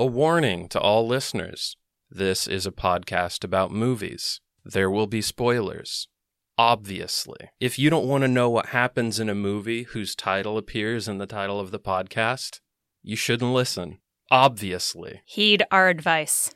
[0.00, 1.76] A warning to all listeners
[2.10, 4.40] this is a podcast about movies.
[4.64, 6.08] There will be spoilers.
[6.56, 7.50] Obviously.
[7.60, 11.18] If you don't want to know what happens in a movie whose title appears in
[11.18, 12.60] the title of the podcast,
[13.02, 13.98] you shouldn't listen.
[14.30, 15.20] Obviously.
[15.26, 16.50] Heed our advice.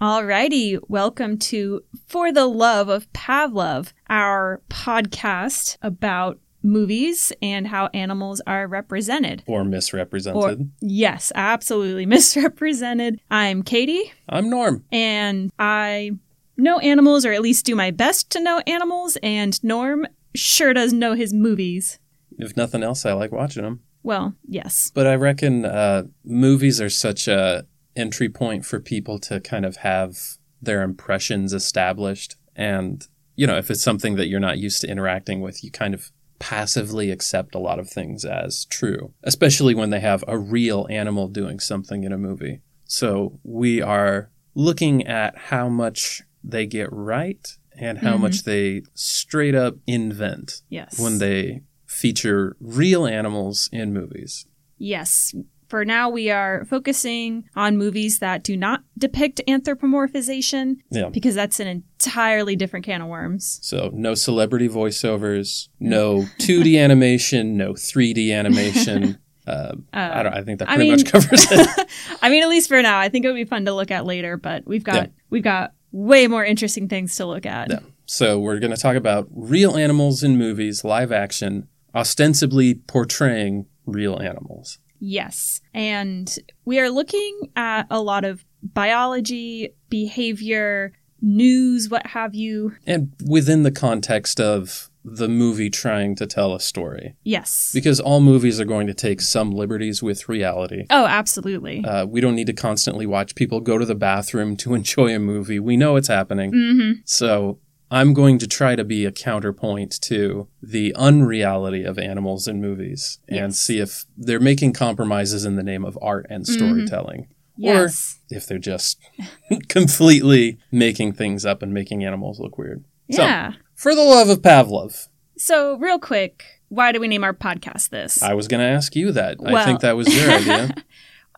[0.00, 8.40] Alrighty, welcome to For the Love of Pavlov, our podcast about movies and how animals
[8.46, 9.42] are represented.
[9.46, 10.42] Or misrepresented.
[10.42, 13.20] Or, yes, absolutely misrepresented.
[13.30, 14.86] I'm Katie, I'm Norm.
[14.90, 16.12] and I
[16.56, 20.94] know animals, or at least do my best to know animals, and Norm sure does
[20.94, 21.98] know his movies.
[22.38, 23.80] If nothing else, I like watching them.
[24.02, 24.90] Well, yes.
[24.94, 29.76] But I reckon uh, movies are such a entry point for people to kind of
[29.78, 32.36] have their impressions established.
[32.56, 35.94] And, you know, if it's something that you're not used to interacting with, you kind
[35.94, 40.86] of passively accept a lot of things as true, especially when they have a real
[40.90, 42.60] animal doing something in a movie.
[42.84, 48.20] So we are looking at how much they get right and how Mhm.
[48.20, 50.98] much they straight up invent Yes.
[50.98, 54.46] when they feature real animals in movies.
[54.78, 55.34] Yes.
[55.68, 61.08] For now, we are focusing on movies that do not depict anthropomorphization Yeah.
[61.10, 63.58] because that's an entirely different can of worms.
[63.62, 69.18] So no celebrity voiceovers, no 2D animation, no 3D animation.
[69.46, 70.34] Uh, Uh, I don't.
[70.34, 71.88] I think that I pretty mean- much covers it.
[72.20, 74.04] I mean, at least for now, I think it would be fun to look at
[74.04, 75.06] later, but we've got Yeah.
[75.30, 77.70] we've got way more interesting things to look at.
[77.70, 77.78] Yeah.
[78.04, 84.18] So we're going to talk about real animals in movies, live action, ostensibly portraying real
[84.20, 84.78] animals.
[85.00, 85.60] Yes.
[85.74, 92.74] And we are looking at a lot of biology, behavior, news, what have you.
[92.86, 97.14] And within the context of the movie trying to tell a story.
[97.22, 97.70] Yes.
[97.72, 100.84] Because all movies are going to take some liberties with reality.
[100.90, 101.82] oh, absolutely.
[101.84, 105.18] Uh, we don't need to constantly watch people go to the bathroom to enjoy a
[105.18, 105.58] movie.
[105.60, 106.52] We know it's happening.
[106.52, 107.58] hmm So
[107.90, 113.18] I'm going to try to be a counterpoint to the unreality of animals in movies
[113.28, 116.52] and see if they're making compromises in the name of art and Mhm.
[116.52, 117.28] storytelling.
[117.62, 117.88] Or
[118.30, 118.98] If they're just
[119.68, 122.84] completely making things up and making animals look weird.
[123.10, 123.52] So, yeah.
[123.74, 128.22] for the love of Pavlov, So, real quick, why do we name our podcast this?
[128.22, 129.38] I was going to ask you that.
[129.44, 130.74] I think that was your idea.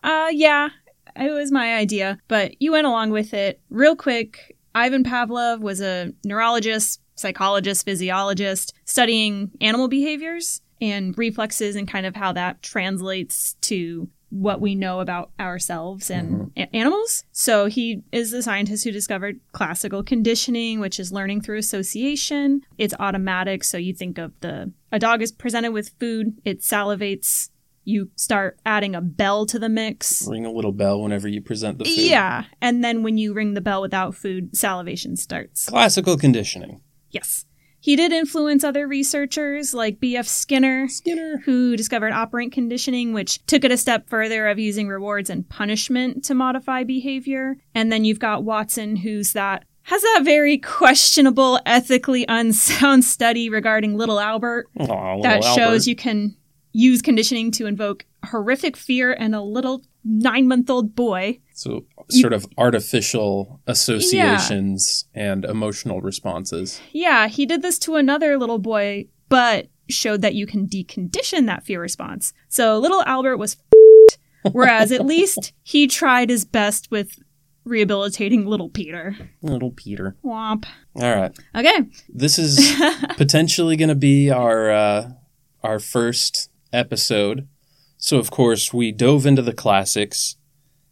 [0.03, 0.69] uh, yeah,
[1.15, 3.61] it was my idea, but you went along with it.
[3.69, 11.87] Real quick, Ivan Pavlov was a neurologist, psychologist, physiologist studying animal behaviors and reflexes and
[11.87, 16.45] kind of how that translates to what we know about ourselves and mm-hmm.
[16.55, 17.25] a- animals.
[17.33, 22.61] So he is the scientist who discovered classical conditioning, which is learning through association.
[22.77, 27.49] It's automatic, so you think of the a dog is presented with food, it salivates,
[27.91, 30.27] you start adding a bell to the mix.
[30.27, 31.97] Ring a little bell whenever you present the food.
[31.97, 35.67] Yeah, and then when you ring the bell without food, salivation starts.
[35.69, 36.81] Classical conditioning.
[37.09, 37.45] Yes.
[37.83, 40.27] He did influence other researchers like B.F.
[40.27, 41.41] Skinner, Skinner.
[41.45, 46.23] who discovered operant conditioning, which took it a step further of using rewards and punishment
[46.25, 47.57] to modify behavior.
[47.73, 53.97] And then you've got Watson, who's that has that very questionable, ethically unsound study regarding
[53.97, 55.87] little Albert Aw, little that shows Albert.
[55.87, 56.35] you can
[56.73, 61.39] use conditioning to invoke horrific fear in a little nine month old boy.
[61.53, 66.81] So, sort of artificial associations and emotional responses.
[66.91, 71.65] Yeah, he did this to another little boy, but showed that you can decondition that
[71.65, 72.33] fear response.
[72.47, 77.19] So little Albert was f***ed, whereas at least he tried his best with
[77.63, 79.15] rehabilitating little Peter.
[79.41, 80.15] Little Peter.
[80.23, 80.65] Womp.
[80.95, 81.37] All right.
[81.55, 81.89] Okay.
[82.09, 82.75] This is
[83.17, 85.11] potentially going to be our uh,
[85.63, 87.47] our first episode.
[87.97, 90.35] So, of course, we dove into the classics,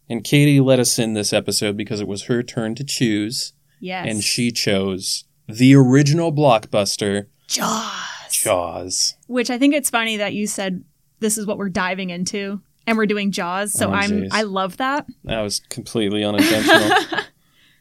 [0.08, 4.06] and Katie let us in this episode because it was her turn to choose, Yes.
[4.08, 7.92] and she chose the original blockbuster, Jaws.
[8.30, 9.14] Jaws.
[9.26, 10.84] Which I think it's funny that you said
[11.18, 13.72] this is what we're diving into and we're doing Jaws.
[13.72, 14.28] So Oh, I'm.
[14.30, 15.06] I love that.
[15.24, 16.92] That was completely unintentional.
[16.92, 17.24] I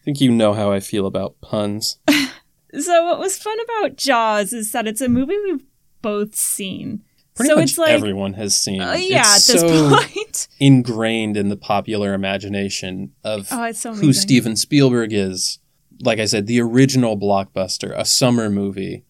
[0.03, 1.99] think you know how I feel about puns.
[2.79, 5.63] So what was fun about Jaws is that it's a movie we've
[6.03, 7.01] both seen.
[7.39, 8.81] Pretty so much it's like everyone has seen.
[8.81, 10.47] uh, yeah, it's at this so point.
[10.59, 14.13] ingrained in the popular imagination of Oh, so who.
[14.13, 15.59] Steven Spielberg is.
[16.01, 19.03] Like I said, the original blockbuster, a summer movie,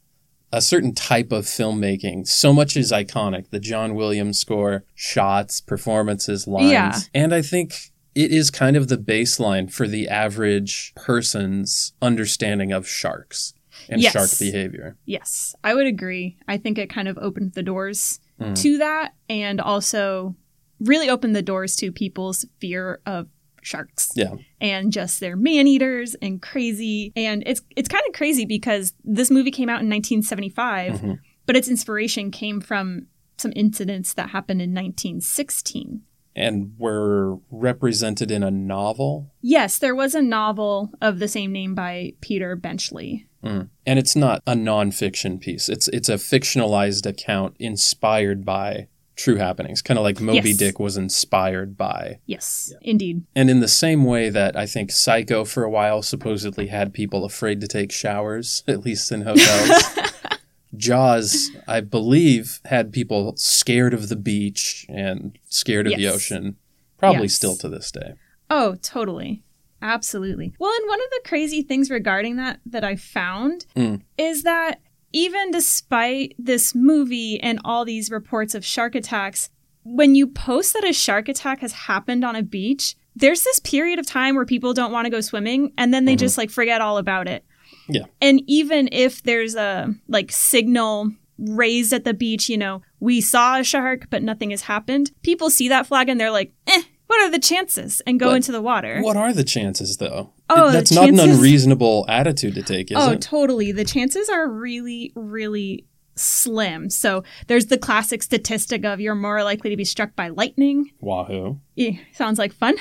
[0.52, 2.28] a certain type of filmmaking.
[2.28, 3.52] So much is iconic.
[3.52, 6.72] The John Williams score, shots, performances, lines.
[6.72, 7.00] Yeah.
[7.14, 12.88] And I think it is kind of the baseline for the average person's understanding of
[12.88, 13.54] sharks.
[13.90, 14.14] And Yes.
[14.14, 14.98] shark behavior.
[15.06, 16.38] Yes, I would agree.
[16.48, 18.56] I think it kind of opened the doors Mm.
[18.62, 20.36] to that and also
[20.80, 23.28] really opened the doors to people's fear of
[23.62, 24.36] sharks Yeah.
[24.62, 27.12] and just their man eaters and crazy.
[27.18, 31.20] And it's it's kind of crazy because this movie came out in 1975, Mhm.
[31.46, 33.08] but its inspiration came from
[33.38, 36.04] some incidents that happened in 1916.
[36.36, 39.34] And were represented in a novel.
[39.42, 43.26] Yes, there was a novel of the same name by Peter Benchley.
[43.44, 43.70] Mm.
[43.86, 45.70] And it's not a nonfiction piece.
[45.70, 50.58] It's it's a fictionalized account inspired by true happenings, kind of like Moby Yes.
[50.58, 52.20] Dick was inspired by.
[52.26, 53.24] Yes, indeed.
[53.36, 57.26] And in the same way that I think Psycho for a while supposedly had people
[57.26, 59.84] afraid to take showers, at least in hotels.
[60.76, 66.58] Jaws, I believe, had people scared of the beach and scared of the ocean.
[66.98, 67.34] Probably Yes.
[67.34, 68.14] still to this day.
[68.50, 69.44] Oh, totally.
[69.82, 70.54] Absolutely.
[70.60, 74.02] Well, and one of the crazy things regarding that that I found Mm.
[74.18, 74.80] is that
[75.14, 79.50] even despite this movie and all these reports of shark attacks,
[79.84, 83.98] when you post that a shark attack has happened on a beach, there's this period
[84.00, 86.20] of time where people don't want to go swimming and then they Mhm.
[86.20, 87.44] just like forget all about it.
[87.88, 88.06] Yeah.
[88.22, 93.58] And even if there's a like signal raised at the beach, you know, we saw
[93.60, 97.22] a shark, but nothing has happened, people see that flag and they're like, eh, what
[97.22, 98.02] are the chances?
[98.06, 99.02] And go But into the water.
[99.02, 100.32] What are the chances, though?
[100.48, 103.22] Oh, That's not an unreasonable attitude to take, is oh, it?
[103.22, 103.72] totally.
[103.72, 105.86] The chances are really, really
[106.16, 106.90] slim.
[106.92, 110.92] So there's the classic statistic of you're more likely to be struck by lightning.
[111.02, 111.60] Wahoo.
[111.78, 112.76] Eh, sounds like fun.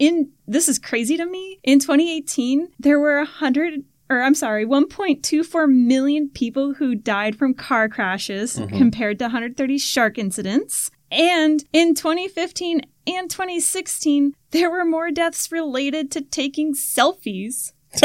[0.00, 1.60] In this is crazy to me.
[1.62, 7.88] In 2018, there were hundred or I'm sorry, 1.24 million people who died from car
[7.88, 8.76] crashes Mhm.
[8.76, 10.90] compared to 130 shark incidents.
[11.12, 17.72] And in 2015 and 2016, there were more deaths related to taking selfies.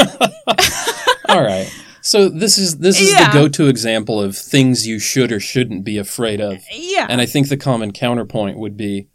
[1.29, 1.71] All right.
[2.01, 3.31] So this is this is Yeah.
[3.31, 6.63] the go-to example of things you should or shouldn't be afraid of.
[6.71, 7.05] Yeah.
[7.09, 9.07] And I think the common counterpoint would be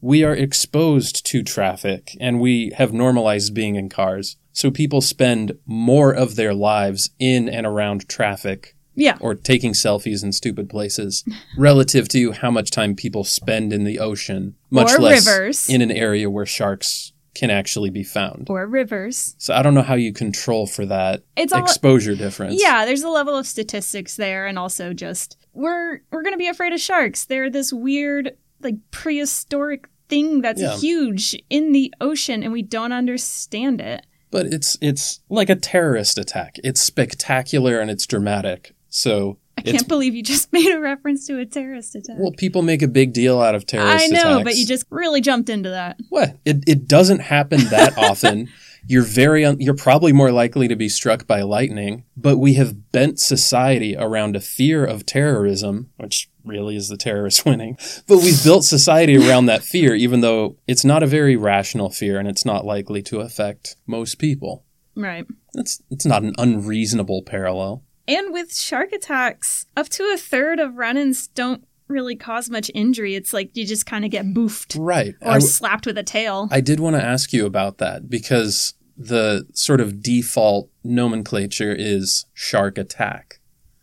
[0.00, 4.36] we are exposed to traffic and we have normalized being in cars.
[4.52, 9.16] So people spend more of their lives in and around traffic yeah.
[9.20, 11.24] or taking selfies in stupid places
[11.56, 15.68] relative to how much time people spend in the ocean, much Or less rivers.
[15.68, 18.48] in an area where sharks can actually be found.
[18.48, 19.34] Or rivers.
[19.38, 22.60] So I don't know how you control for that It's all exposure difference.
[22.62, 26.46] Yeah, there's a level of statistics there and also just we're we're going to be
[26.48, 27.24] afraid of sharks.
[27.24, 30.76] They're this weird like prehistoric thing that's Yeah.
[30.76, 34.06] huge in the ocean and we don't understand it.
[34.30, 36.56] But it's it's like a terrorist attack.
[36.62, 38.74] It's spectacular and it's dramatic.
[38.94, 42.16] So I can't believe you just made a reference to a terrorist attack.
[42.18, 44.44] well, people make a big deal out of terrorist I know, attacks.
[44.44, 45.98] but you just really jumped into that.
[46.10, 46.36] what?
[46.44, 48.48] It it doesn't happen that often.
[48.86, 52.92] You're very un- you're probably more likely to be struck by lightning, but we have
[52.92, 57.78] bent society around a fear of terrorism, which really is the terrorists winning.
[58.06, 62.18] But we've built society around that fear even though it's not a very rational fear
[62.18, 64.64] and it's not likely to affect most people.
[64.94, 65.26] Right.
[65.54, 67.82] It's it's not an unreasonable parallel.
[68.06, 73.14] And with shark attacks, up to a third of run-ins don't really cause much injury.
[73.14, 75.14] It's like you just kind of get boofed Right.
[75.20, 76.48] or I, slapped with a tail.
[76.50, 82.26] I did want to ask you about that because the sort of default nomenclature is
[82.32, 83.40] shark attack.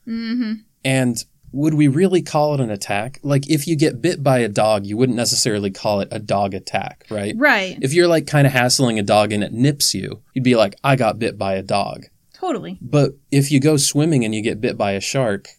[0.07, 0.53] mm-hmm.
[0.83, 3.19] And would we really call it an attack?
[3.23, 6.53] Like if you get bit by a dog, you wouldn't necessarily call it a dog
[6.53, 7.35] attack, right?
[7.37, 7.77] Right.
[7.81, 10.75] If you're like kind of hassling a dog and it nips you, you'd be like,
[10.83, 12.05] I got bit by a dog.
[12.41, 12.79] Totally.
[12.81, 15.49] But if you go swimming and you get bit by a shark,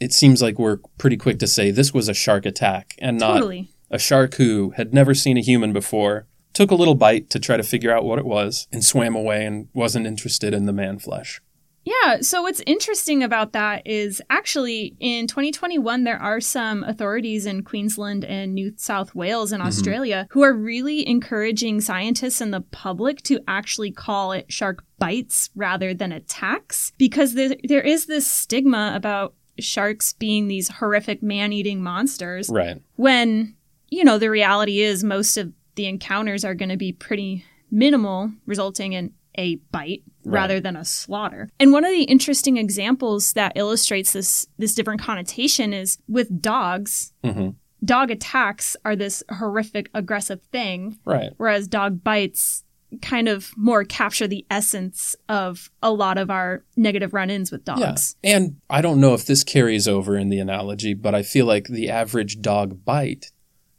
[0.00, 3.34] it seems like we're pretty quick to say this was a shark attack and not
[3.34, 3.70] Totally.
[3.90, 7.56] a shark who had never seen a human before, took a little bite to try
[7.56, 10.98] to figure out what it was, and swam away and wasn't interested in the man
[10.98, 11.40] flesh.
[11.86, 17.62] Yeah, so what's interesting about that is actually in 2021, there are some authorities in
[17.62, 19.68] Queensland and New South Wales and mm-hmm.
[19.68, 25.48] Australia who are really encouraging scientists and the public to actually call it shark bites
[25.54, 31.52] rather than attacks because there, there is this stigma about sharks being these horrific man
[31.52, 32.82] eating monsters Right.
[32.96, 33.54] when,
[33.90, 38.32] you know, the reality is most of the encounters are going to be pretty minimal,
[38.44, 40.40] resulting in a bite Right.
[40.40, 41.48] rather than a slaughter.
[41.60, 47.12] And one of the interesting examples that illustrates this this different connotation is with dogs.
[47.24, 47.50] hmm
[47.84, 51.30] Dog attacks are this horrific aggressive thing, Right.
[51.36, 52.64] whereas dog bites
[53.02, 58.16] kind of more capture the essence of a lot of our negative run-ins with dogs.
[58.22, 58.36] Yeah.
[58.36, 61.68] And I don't know if this carries over in the analogy, but I feel like
[61.68, 63.30] the average dog bite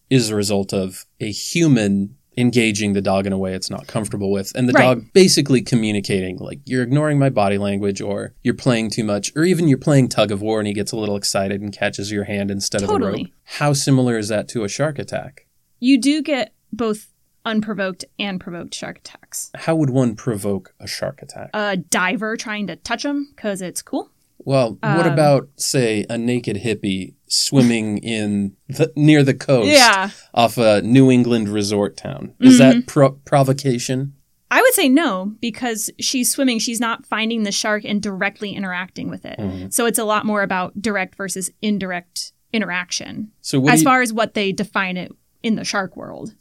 [0.10, 4.32] is a result of a human engaging the dog in a way it's not comfortable
[4.32, 4.52] with.
[4.56, 4.84] And the Right.
[4.84, 9.44] dog basically communicating, like, you're ignoring my body language, or you're playing too much, or
[9.44, 12.26] even you're playing tug of war and he gets a little excited and catches your
[12.26, 13.28] hand instead of the rope.
[13.44, 15.48] How similar is that to a shark attack?
[15.80, 17.08] You do get both
[17.46, 19.52] unprovoked and provoked shark attacks.
[19.56, 21.50] How would one provoke a shark attack?
[21.54, 24.12] A diver trying to touch him because it's cool.
[24.40, 30.10] Well, what Um, about say a naked hippie swimming in the, near the coast Yeah.
[30.34, 32.34] off a New England resort town?
[32.40, 32.86] Is that Mm-hmm.
[32.88, 34.14] pro- provocation?
[34.50, 36.60] I would say no because she's swimming.
[36.60, 39.38] She's not finding the shark and directly interacting with it.
[39.38, 39.74] Mhm.
[39.74, 44.14] So it's a lot more about direct versus indirect interaction So as you, far as
[44.14, 45.12] what they define it
[45.48, 46.34] in the shark world.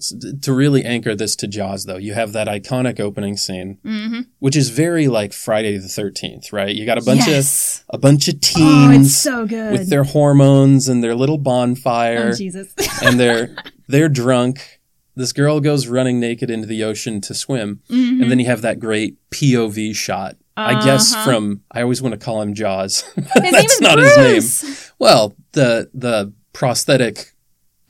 [0.43, 4.21] to really anchor this to Jaws, though, you have that iconic opening scene, Mm-hmm.
[4.41, 6.75] which is very like Friday the Thirteenth, right?
[6.75, 7.85] You got a bunch yes.
[7.89, 9.73] of a bunch of Oh, teens it's so good.
[9.73, 12.73] with their hormones and their little bonfire, oh, Jesus.
[13.03, 13.55] and they're
[13.89, 14.81] they're drunk.
[15.15, 18.21] This girl goes running naked into the ocean to swim, Mhm.
[18.23, 20.37] and then you have that great POV shot.
[20.59, 21.25] I guess Uh-huh.
[21.25, 23.03] from I always want to call him Jaws.
[23.15, 24.17] his name That's is not Bruce.
[24.17, 24.77] his name.
[24.99, 27.33] Well, the the prosthetic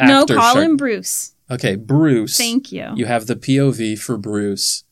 [0.01, 1.33] No, call shark- him Bruce.
[1.51, 2.37] Okay, Bruce.
[2.37, 2.89] Thank you.
[2.97, 4.85] You have the POV for Bruce,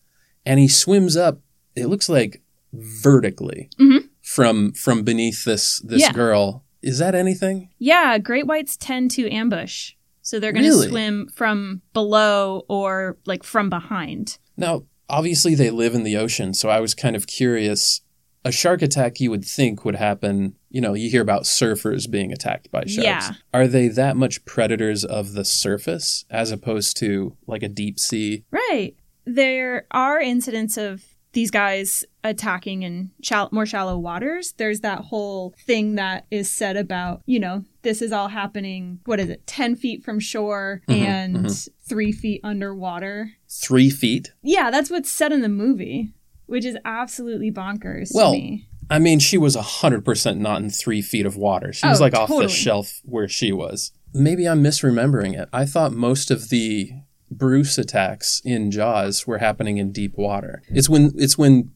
[0.47, 1.41] and he swims up.
[1.75, 2.43] It looks like
[2.73, 4.09] vertically Mhm.
[4.23, 6.13] from from beneath this this Yeah.
[6.13, 6.65] girl.
[6.83, 7.71] Is that anything?
[7.79, 9.93] Yeah, great whites tend to ambush.
[10.23, 10.89] So they're going to Really?
[10.89, 14.39] swim from below or like from behind.
[14.57, 18.01] Now, obviously, they live in the ocean, so I was kind of curious.
[18.45, 20.55] A shark attack, you would think, would happen.
[20.71, 22.97] You know, you hear about surfers being attacked by sharks.
[23.05, 23.31] Yeah.
[23.55, 28.45] Are they that much predators of the surface as opposed to like a deep sea?
[28.51, 28.95] Right.
[29.25, 34.53] There are incidents of these guys attacking in shall- more shallow waters.
[34.57, 39.19] There's that whole thing that is said about, you know, this is all happening, what
[39.19, 43.33] is it, 10 feet from shore Mhm, and three feet underwater.
[43.49, 44.33] Three feet?
[44.43, 46.13] Yeah, that's what's said in the movie,
[46.55, 48.69] which is absolutely bonkers Well, to me.
[48.89, 51.73] I mean, she was 100% not in three feet of water.
[51.73, 53.91] She was Oh, like off the shelf where she was.
[54.15, 55.49] Maybe I'm misremembering it.
[55.53, 56.91] I thought most of the
[57.31, 60.63] Bruce attacks in Jaws were happening in deep water.
[60.69, 61.73] It's when it's when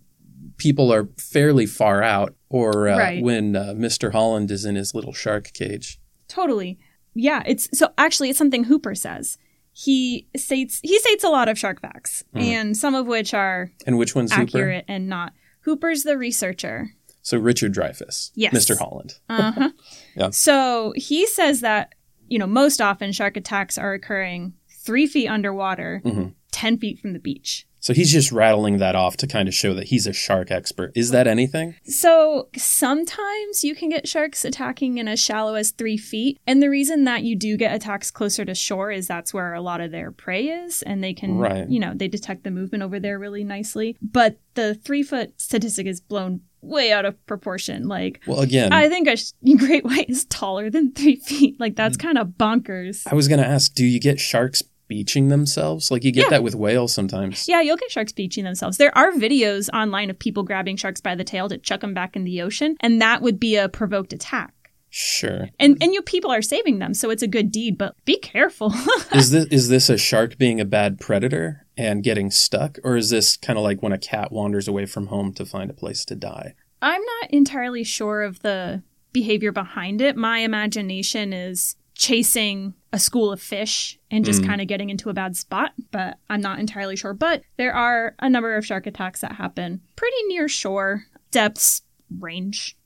[0.58, 3.22] people are fairly far out, or uh, Right.
[3.22, 4.12] when uh, Mr.
[4.12, 5.98] Holland is in his little shark cage.
[6.28, 6.78] Totally.
[7.14, 9.38] Yeah, it's so actually it's something Hooper says.
[9.80, 12.42] He states he states a lot of shark facts, Mhm.
[12.42, 14.42] and some of which are And which one's Hooper?
[14.42, 15.34] accurate and not.
[15.60, 16.90] Hooper's the researcher.
[17.22, 18.52] So Richard Dreyfuss, Yes.
[18.52, 18.76] Mr.
[18.76, 19.14] Holland.
[19.28, 19.70] Uh-huh.
[20.16, 20.30] Yeah.
[20.30, 21.94] So he says that,
[22.26, 26.34] you know, most often shark attacks are occurring three feet underwater, Mhm.
[26.50, 27.66] 10 feet from the beach.
[27.88, 30.92] So he's just rattling that off to kind of show that he's a shark expert.
[30.94, 31.74] Is that anything?
[31.84, 36.38] So sometimes you can get sharks attacking in as shallow as three feet.
[36.46, 39.62] And the reason that you do get attacks closer to shore is that's where a
[39.62, 40.82] lot of their prey is.
[40.82, 41.66] And they can, Right.
[41.66, 43.96] you know, they detect the movement over there really nicely.
[44.02, 47.88] But the three foot statistic is blown way out of proportion.
[47.88, 51.58] Like, Well, again, I think a sh- great white is taller than three feet.
[51.58, 52.02] Like, that's mm.
[52.02, 53.10] kind of bonkers.
[53.10, 55.90] I was going to ask, do you get sharks beaching themselves?
[55.90, 56.30] Like you get Yeah.
[56.30, 57.46] that with whales sometimes.
[57.48, 58.76] Yeah, you'll get sharks beaching themselves.
[58.78, 62.16] There are videos online of people grabbing sharks by the tail to chuck them back
[62.16, 64.52] in the ocean, and that would be a provoked attack.
[64.90, 65.50] Sure.
[65.60, 68.72] And and you people are saving them, so it's a good deed, but be careful.
[69.14, 73.10] is this is this a shark being a bad predator and getting stuck or is
[73.10, 76.04] this kind of like when a cat wanders away from home to find a place
[76.06, 76.54] to die?
[76.80, 80.16] I'm not entirely sure of the behavior behind it.
[80.16, 84.46] My imagination is chasing a school of fish and just Mm.
[84.46, 87.12] kind of getting into a bad spot, but I'm not entirely sure.
[87.12, 91.82] But there are a number of shark attacks that happen pretty near shore, depths
[92.18, 92.76] range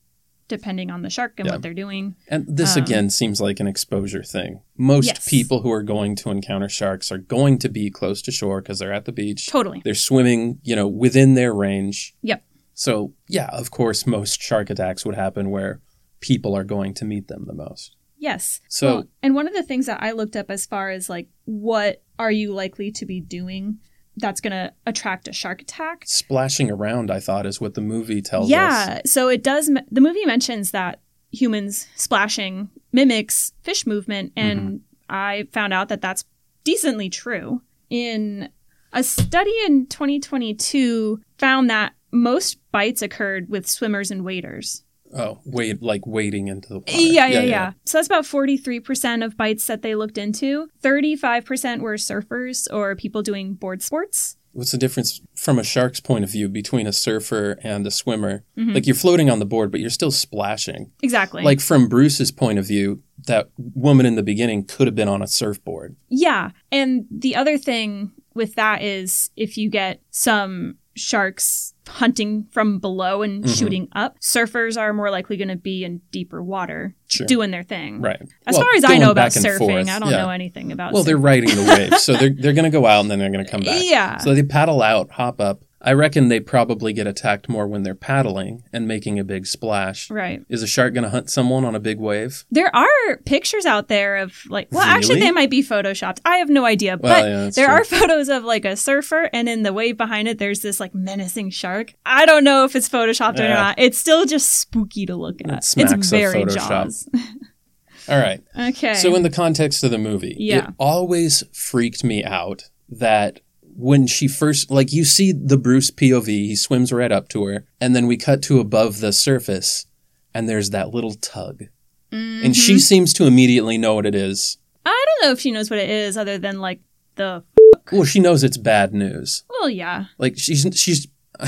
[0.49, 1.53] depending on the shark and Yeah.
[1.53, 2.15] what they're doing.
[2.29, 4.61] And this Um, again seems like an exposure thing.
[4.77, 5.29] Most Yes.
[5.31, 8.79] people who are going to encounter sharks are going to be close to shore because
[8.79, 9.47] they're at the beach.
[9.47, 9.81] Totally.
[9.85, 12.15] They're swimming, you know, within their range.
[12.23, 12.45] Yep.
[12.75, 15.81] So, yeah, of course most shark attacks would happen where
[16.21, 17.97] people are going to meet them the most.
[18.23, 18.61] Yes.
[18.69, 21.29] So- Well, and one of the things that I looked up as far as like
[21.45, 23.79] what are you likely to be doing
[24.17, 26.05] that's going to attract a shark attack?
[26.07, 28.51] Splashing around, I thought, is what the movie tells us.
[28.51, 29.01] Yeah.
[29.07, 31.01] So it does the movie mentions that
[31.33, 34.77] humans splashing mimics fish movement and Mm-hmm.
[35.15, 36.25] I found out that that's
[36.65, 37.61] decently true.
[37.91, 38.49] In
[38.95, 44.85] a study in 2022 found that most bites occurred with swimmers and waders.
[45.15, 46.93] Oh, wait, like wading into the water.
[46.93, 50.69] Yeah, yeah, yeah, So that's about 43% of bites that they looked into.
[50.83, 54.37] 35% were surfers or people doing board sports.
[54.55, 58.45] What's the difference from a shark's point of view between a surfer and a swimmer?
[58.59, 58.75] Mhm.
[58.75, 60.93] Like you're floating on the board, but you're still splashing.
[61.03, 61.43] Exactly.
[61.43, 65.23] Like from Bruce's point of view, that woman in the beginning could have been on
[65.23, 65.97] a surfboard.
[66.11, 66.51] yeah.
[66.71, 73.23] And the other thing with that is if you get some sharks hunting from below
[73.23, 73.59] and Mhm.
[73.59, 77.27] shooting up, surfers are more likely going to be in deeper water Sure.
[77.27, 78.01] doing their thing.
[78.01, 78.21] right.
[78.47, 80.19] As Well, far as I know about surfing, forth, I don't yeah.
[80.23, 80.95] know anything about surfing.
[80.95, 83.31] Well, they're riding the wave, so they're they're going to go out and then they're
[83.33, 83.83] going to come back.
[83.85, 84.19] Yeah.
[84.19, 85.65] So they paddle out, hop up.
[85.85, 90.09] I reckon they probably get attacked more when they're paddling and making a big splash.
[90.11, 90.45] right.
[90.49, 92.45] Is a shark going to hunt someone on a big wave?
[92.53, 96.21] There are pictures out there of like, well, actually, they might be photoshopped.
[96.25, 97.75] I have no idea, Well, but yeah, there true.
[97.75, 100.95] are photos of like a surfer, and in the wave behind it, there's this like
[100.95, 101.95] menacing shark.
[102.07, 103.75] I don't know if it's photoshopped or not.
[103.79, 105.65] It's still just spooky to look at.
[105.65, 106.69] smacks it's of very Photoshop.
[106.69, 107.09] Jaws.
[108.09, 108.43] All right.
[108.59, 108.95] okay.
[108.95, 110.69] So, in the context of the movie, Yeah.
[110.69, 113.41] it always freaked me out that
[113.77, 117.65] when she first, like, you see the Bruce POV, he swims right up to her,
[117.81, 119.87] and then we cut to above the surface,
[120.35, 121.65] and there's that little tug.
[122.13, 122.79] And she mm-hmm.
[122.79, 124.59] seems to immediately know what it is.
[124.85, 126.81] I don't know if she knows what it is, other than like
[127.15, 127.43] the.
[127.91, 129.45] Well, she knows it's bad news.
[129.49, 130.07] Well, yeah.
[130.19, 131.09] Like, she's, she's,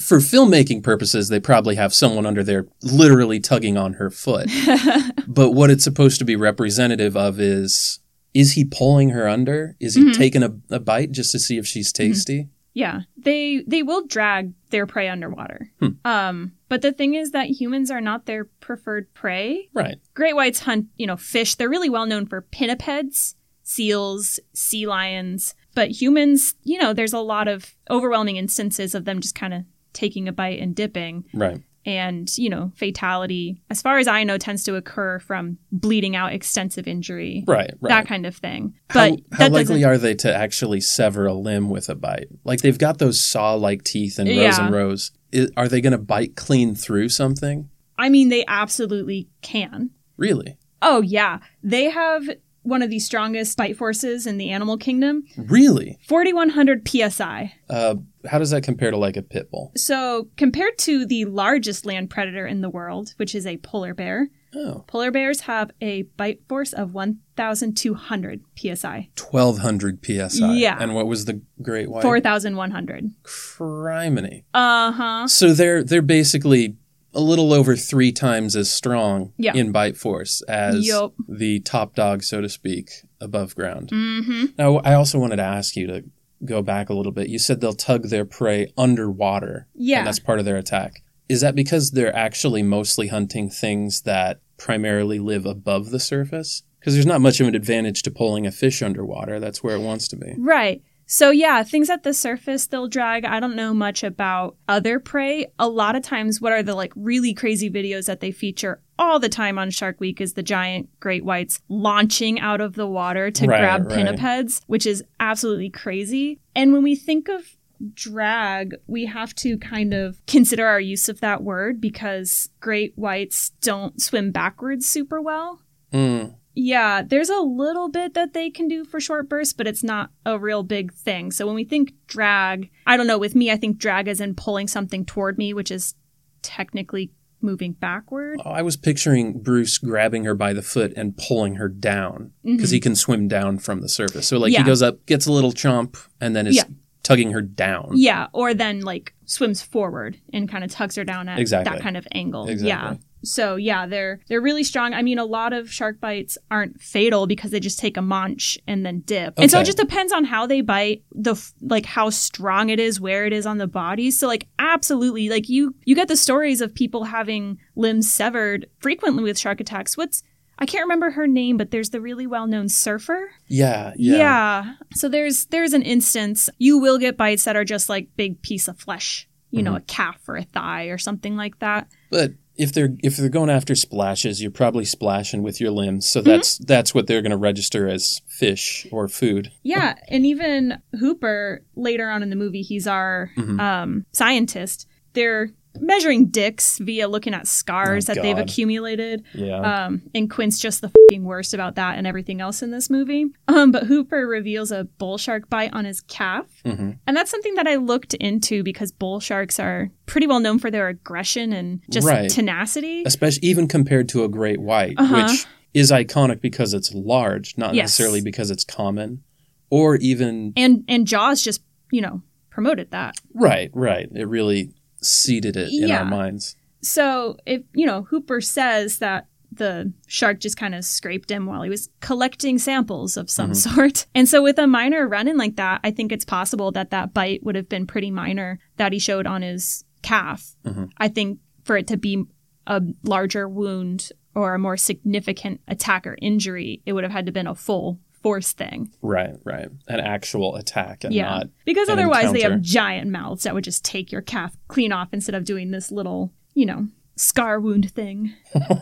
[0.00, 4.50] for filmmaking purposes, they probably have someone under there literally tugging on her foot.
[5.28, 8.00] but what it's supposed to be representative of is
[8.34, 9.76] is he pulling her under?
[9.80, 10.14] Is he Mhm.
[10.14, 12.48] taking a, a bite just to see if she's tasty?
[12.74, 15.70] Yeah, they they will drag their prey underwater.
[15.80, 15.88] Hmm.
[16.04, 19.68] Um, but the thing is that humans are not their preferred prey.
[19.72, 19.98] Right.
[20.14, 21.54] Great whites hunt, you know, fish.
[21.54, 25.54] They're really well known for pinnipeds, seals, sea lions.
[25.76, 29.62] But humans, you know, there's a lot of overwhelming instances of them just kind of
[29.92, 31.24] taking a bite and dipping.
[31.32, 31.62] Right.
[31.86, 36.32] And, you know, fatality, as far as I know, tends to occur from bleeding out
[36.32, 37.70] extensive injury, Right.
[37.80, 37.90] Right.
[37.90, 38.74] that kind of thing.
[38.90, 39.84] how But how likely doesn't.
[39.84, 42.28] are they to actually sever a limb with a bite?
[42.44, 44.64] Like they've got those saw-like teeth in rows Yeah.
[44.66, 45.12] and rows.
[45.34, 47.68] I are they going to bite clean through something?
[47.98, 49.90] I mean, they absolutely can.
[50.16, 50.56] Really?
[50.80, 51.38] Oh, yeah.
[51.62, 52.28] They have
[52.64, 55.98] one of the strongest bite forces in the animal kingdom Really?
[56.08, 57.54] 4,100 psi.
[57.70, 57.94] Uh,
[58.26, 59.70] how does that compare to like a pit bull?
[59.76, 64.28] So, compared to the largest land predator in the world, which is a polar bear,
[64.56, 69.08] Oh, polar bears have a bite force of 1,200 psi.
[69.20, 69.98] 1200
[70.30, 70.52] psi.
[70.54, 70.76] Yeah.
[70.78, 72.02] And what was the great white?
[72.02, 73.10] 4,100.
[73.24, 74.44] Criminy.
[74.54, 75.26] Uh huh.
[75.28, 76.76] So they're they're basically
[77.14, 79.54] a little over three times as strong Yeah.
[79.54, 81.14] in bite force as Yup.
[81.28, 83.90] the top dog, so to speak, above ground.
[83.90, 84.44] Mm hmm.
[84.58, 86.04] Now, I also wanted to ask you to
[86.44, 87.28] go back a little bit.
[87.28, 89.98] You said they'll tug their prey underwater, Yeah.
[89.98, 91.02] and that's part of their attack.
[91.28, 96.62] Is that because they're actually mostly hunting things that primarily live above the surface?
[96.78, 99.40] Because there's not much of an advantage to pulling a fish underwater.
[99.40, 100.34] That's where it wants to be.
[100.36, 100.82] Right.
[101.06, 103.24] So yeah, things at the surface they'll drag.
[103.24, 105.48] I don't know much about other prey.
[105.58, 109.18] A lot of times what are the like really crazy videos that they feature all
[109.18, 113.30] the time on Shark Week is the giant great whites launching out of the water
[113.30, 113.98] to Right, grab right.
[113.98, 116.38] pinnipeds, which is absolutely crazy.
[116.54, 117.56] And when we think of
[117.92, 123.50] drag, we have to kind of consider our use of that word because great whites
[123.60, 125.60] don't swim backwards super well.
[125.92, 129.82] Mm, Yeah, there's a little bit that they can do for short bursts, but it's
[129.82, 131.32] not a real big thing.
[131.32, 134.34] So when we think drag, I don't know, with me, I think drag is in
[134.36, 135.94] pulling something toward me, which is
[136.42, 138.40] technically moving backward.
[138.44, 142.70] Oh, I was picturing Bruce grabbing her by the foot and pulling her down because
[142.70, 144.28] he can swim down from the surface.
[144.28, 144.52] So like Mm-hmm.
[144.54, 144.58] Yeah.
[144.60, 146.64] he goes up, gets a little chomp, and then is Yeah.
[147.02, 147.90] tugging her down.
[147.94, 151.74] Yeah, or then like swims forward and kind of tugs her down at Exactly.
[151.74, 152.48] that kind of angle.
[152.48, 152.68] Exactly.
[152.68, 152.96] Yeah.
[153.24, 154.94] So yeah, they're they're really strong.
[154.94, 158.58] I mean, a lot of shark bites aren't fatal because they just take a munch
[158.66, 159.34] and then dip.
[159.36, 162.80] And so it just depends on how they bite, the f- like how strong it
[162.80, 164.10] is, where it is on the body.
[164.10, 169.22] So like absolutely, like you you get the stories of people having limbs severed frequently
[169.22, 169.96] with shark attacks.
[169.96, 170.22] What's
[170.58, 173.30] I can't remember her name, but there's the really well-known surfer.
[173.48, 174.16] Yeah, yeah.
[174.16, 174.74] Yeah.
[174.94, 178.68] So there's there's an instance you will get bites that are just like big piece
[178.68, 179.78] of flesh, you know, mm-hmm.
[179.78, 181.88] a calf or a thigh or something like that.
[182.10, 186.06] But if they're if they're going after splashes, you're probably splashing with your limbs.
[186.06, 186.12] Mm-hmm.
[186.18, 189.50] So that's that's what they're going to register as fish or food.
[189.62, 193.60] Yeah, and even Hooper later on in the movie, he's our Mhm.
[193.60, 194.86] um, scientist.
[195.14, 199.24] They're measuring dicks via looking at scars Oh, that they've accumulated.
[199.34, 199.86] Yeah.
[199.86, 203.26] Um, and Quint's just the fing worst about that and everything else in this movie.
[203.48, 206.46] Um, but Hooper reveals a bull shark bite on his calf.
[206.64, 210.58] hmm And that's something that I looked into because bull sharks are pretty well known
[210.58, 212.30] for their aggression and just Right.
[212.30, 213.02] tenacity.
[213.04, 215.14] Especially even compared to a great white, Uh-huh.
[215.28, 217.84] which is iconic because it's large, not Yes.
[217.84, 219.22] necessarily because it's common,
[219.70, 223.16] or even And and Jaws just, you know, promoted that.
[223.34, 224.08] right, right.
[224.14, 224.70] It really
[225.04, 226.00] seeded it in Yeah.
[226.00, 226.56] our minds.
[226.82, 231.62] So if, you know, Hooper says that the shark just kind of scraped him while
[231.62, 233.56] he was collecting samples of some Mhm.
[233.56, 234.06] sort.
[234.14, 237.14] And so, with a minor run in like that, I think it's possible that that
[237.14, 240.56] bite would have been pretty minor that he showed on his calf.
[240.66, 240.90] Mhm.
[240.98, 242.24] I think for it to be
[242.66, 247.32] a larger wound or a more significant attack or injury, it would have had to
[247.32, 248.90] been a full force thing.
[249.02, 249.68] Right, right.
[249.86, 251.28] An actual attack and Yeah.
[251.28, 255.10] not Because otherwise, they have giant mouths that would just take your calf clean off
[255.12, 258.32] instead of doing this little, you know, scar wound thing.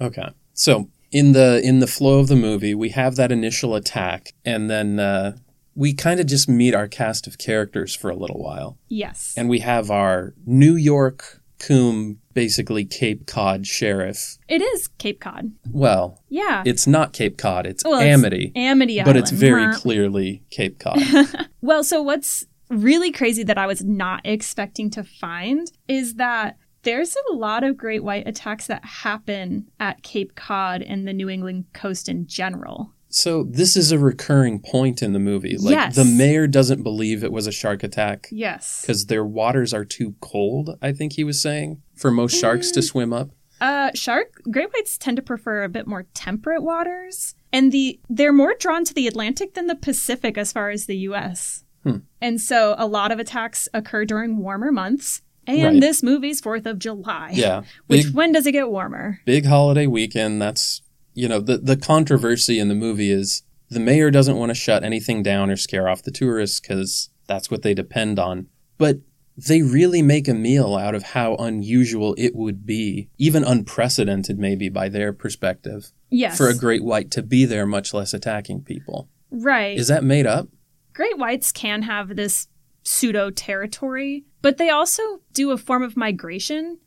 [0.00, 0.28] Okay.
[0.52, 4.70] So in the in the flow of the movie, we have that initial attack, and
[4.70, 5.36] then uh,
[5.74, 9.34] we kind of just meet our cast of characters for a little while, Yes.
[9.36, 14.38] and we have our New York Coombe, basically Cape Cod sheriff.
[14.48, 15.52] it is Cape Cod.
[15.70, 16.62] Well, Yeah.
[16.64, 19.74] it's not Cape Cod; it's Well, it's Amity, Amity but it's very Mwah.
[19.74, 20.98] clearly Cape Cod.
[21.60, 27.16] Well, so what's really crazy that I was not expecting to find is that there's
[27.30, 31.64] a lot of great white attacks that happen at Cape Cod and the New England
[31.72, 32.92] coast in general.
[33.08, 35.56] So this is a recurring point in the movie.
[35.56, 35.96] Like Yes.
[35.96, 38.28] the mayor doesn't believe it was a shark attack.
[38.30, 38.82] Yes.
[38.82, 40.76] because their waters are too cold.
[40.82, 42.74] I think he was saying for most sharks Mm.
[42.74, 43.30] to swim up.
[43.60, 48.32] Uh, shark great whites tend to prefer a bit more temperate waters, and the they're
[48.32, 51.64] more drawn to the Atlantic than the Pacific as far as the U.S.
[51.82, 51.98] Hmm.
[52.20, 55.22] And so a lot of attacks occur during warmer months.
[55.46, 55.80] And Right.
[55.80, 57.30] this movie's Fourth of July.
[57.34, 59.20] Yeah, Which big when does it get warmer?
[59.24, 60.40] big holiday weekend.
[60.42, 60.82] That's
[61.18, 64.82] you know the the controversy in the movie is the mayor doesn't want to shut
[64.84, 68.46] anything down or scare off the tourists because that's what they depend on.
[68.78, 69.00] But
[69.36, 74.68] they really make a meal out of how unusual it would be, even unprecedented maybe
[74.68, 76.36] by their perspective, Yes.
[76.38, 79.08] for a great white to be there, much less attacking people.
[79.30, 79.76] right.
[79.78, 80.48] Is that made up?
[80.94, 82.48] Great whites can have this
[82.82, 85.02] pseudo territory, but they also
[85.34, 86.78] do a form of migration.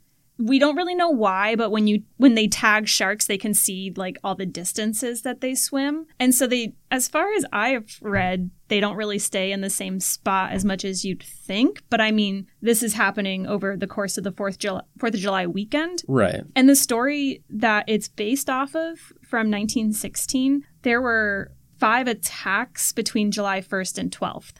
[0.42, 3.94] We don't really know why, but when you when they tag sharks, they can see
[3.96, 6.08] like all the distances that they swim.
[6.20, 10.00] And so they as far as I've read, they don't really stay in the same
[10.00, 14.18] spot as much as you'd think, but I mean, this is happening over the course
[14.18, 16.04] of the 4th July, 4th of July weekend.
[16.08, 16.42] Right.
[16.56, 23.32] And the story that it's based off of from 1916, there were five attacks between
[23.32, 24.54] July 1st and 12th.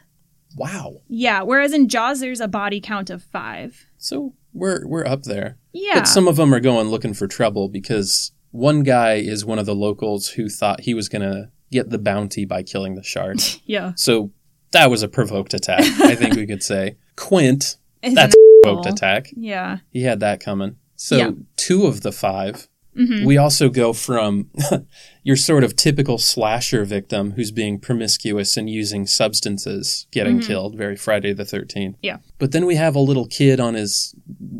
[0.56, 0.96] Wow.
[1.08, 3.86] Yeah, whereas in Jaws, there's a body count of five.
[3.96, 5.58] So we're we're up there.
[5.72, 5.94] Yeah.
[6.00, 9.66] But some of them are going looking for trouble because one guy is one of
[9.66, 13.38] the locals who thought he was going to get the bounty by killing the shark.
[13.64, 13.92] yeah.
[13.96, 14.30] so
[14.72, 16.96] that was a provoked attack, I think we could say.
[17.16, 19.28] Quint, Is that's a provoked attack.
[19.36, 19.78] Yeah.
[19.90, 20.76] He had that coming.
[20.96, 21.30] So Yeah.
[21.56, 23.24] two of the 5 Mhm.
[23.24, 24.50] We also go from
[25.22, 30.46] your sort of typical slasher victim who's being promiscuous and using substances getting Mhm.
[30.46, 31.94] killed, very Friday the 13th.
[32.02, 32.18] Yeah.
[32.38, 34.14] But then we have a little kid on his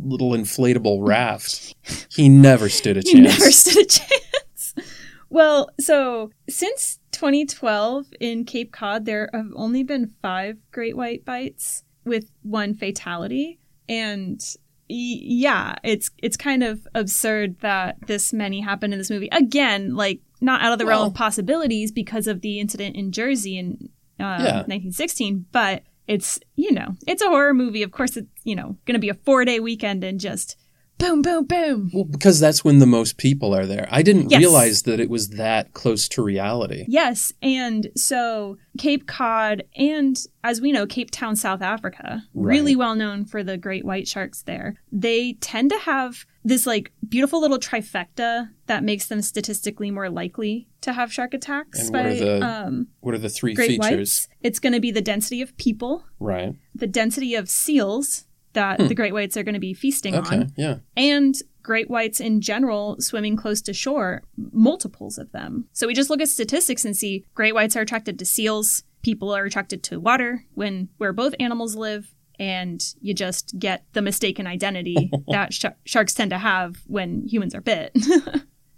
[0.04, 1.74] little inflatable raft.
[2.10, 3.38] He never stood a chance.
[3.38, 4.74] never stood a chance.
[5.28, 11.84] Well, so since 2012 in Cape Cod, there have only been five great white bites
[12.04, 13.58] with one fatality.
[13.88, 14.38] And
[14.94, 19.28] yeah, it's it's kind of absurd that this many happened in this movie.
[19.32, 23.56] Again, like not out of the realm of possibilities because of the incident in Jersey
[23.58, 23.88] in
[24.20, 24.62] uh, Yeah.
[24.66, 27.82] 1916, but it's, you know, it's a horror movie.
[27.84, 30.56] Of course, it's, you know, going to be a four day weekend and just
[31.02, 31.90] boom, boom, boom.
[31.92, 33.88] Well, because that's when the most people are there.
[33.90, 34.38] I didn't Yes.
[34.40, 36.84] realize that it was that close to reality.
[36.88, 42.94] Yes, and so Cape Cod and as we know Cape Town, South Africa, really well
[42.94, 44.76] known for the great white sharks there.
[44.90, 50.66] They tend to have this like beautiful little trifecta that makes them statistically more likely
[50.80, 54.26] to have shark attacks And what are the um, What are the three great features?
[54.26, 54.28] whites.
[54.40, 56.54] It's going to be the density of people, Right.
[56.74, 60.20] the density of seals that the great whites are going to be feasting Hmm.
[60.20, 60.36] Okay.
[60.36, 60.76] on, Yeah.
[60.96, 65.68] and great whites in general swimming close to shore, multiples of them.
[65.72, 69.34] So we just look at statistics and see great whites are attracted to seals, people
[69.34, 74.46] are attracted to water when where both animals live, and you just get the mistaken
[74.46, 77.92] identity that sh- sharks tend to have when humans are bit.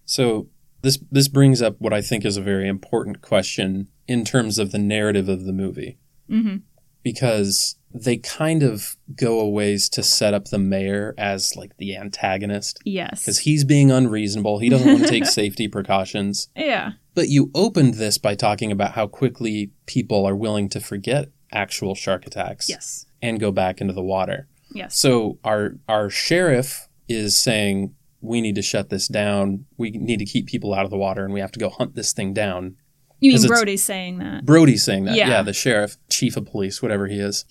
[0.07, 0.49] So
[0.83, 4.71] this this brings up what I think is a very important question in terms of
[4.71, 5.99] the narrative of the movie.
[6.29, 6.57] hmm
[7.05, 11.97] because they kind of go a ways to set up the mayor as like the
[11.97, 13.21] antagonist Yes.
[13.21, 14.59] because he's being unreasonable.
[14.59, 16.49] He doesn't want to take safety precautions.
[16.57, 16.93] yeah.
[17.15, 21.95] But you opened this by talking about how quickly people are willing to forget actual
[21.95, 23.07] shark attacks Yes.
[23.23, 24.49] and go back into the water.
[24.73, 24.99] Yes.
[24.99, 29.67] So our our sheriff is saying we need to shut this down.
[29.77, 31.95] We need to keep people out of the water and we have to go hunt
[31.95, 32.75] this thing down.
[33.21, 34.45] You mean Brody's saying that?
[34.45, 35.17] Brody's saying that.
[35.17, 35.29] Yeah.
[35.29, 35.43] Yeah.
[35.43, 37.45] the sheriff, chief of police, whatever he is.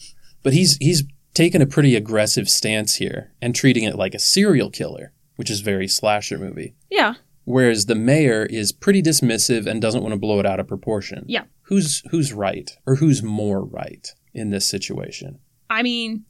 [0.43, 4.69] But he's he's taken a pretty aggressive stance here and treating it like a serial
[4.69, 6.75] killer, which is very slasher movie.
[6.91, 7.15] Yeah.
[7.45, 11.25] whereas the mayor is pretty dismissive and doesn't want to blow it out of proportion.
[11.27, 11.43] Yeah.
[11.63, 15.39] Who's who's right or who's more right in this situation?
[15.69, 16.25] I mean,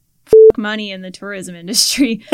[0.56, 2.24] money in the tourism industry.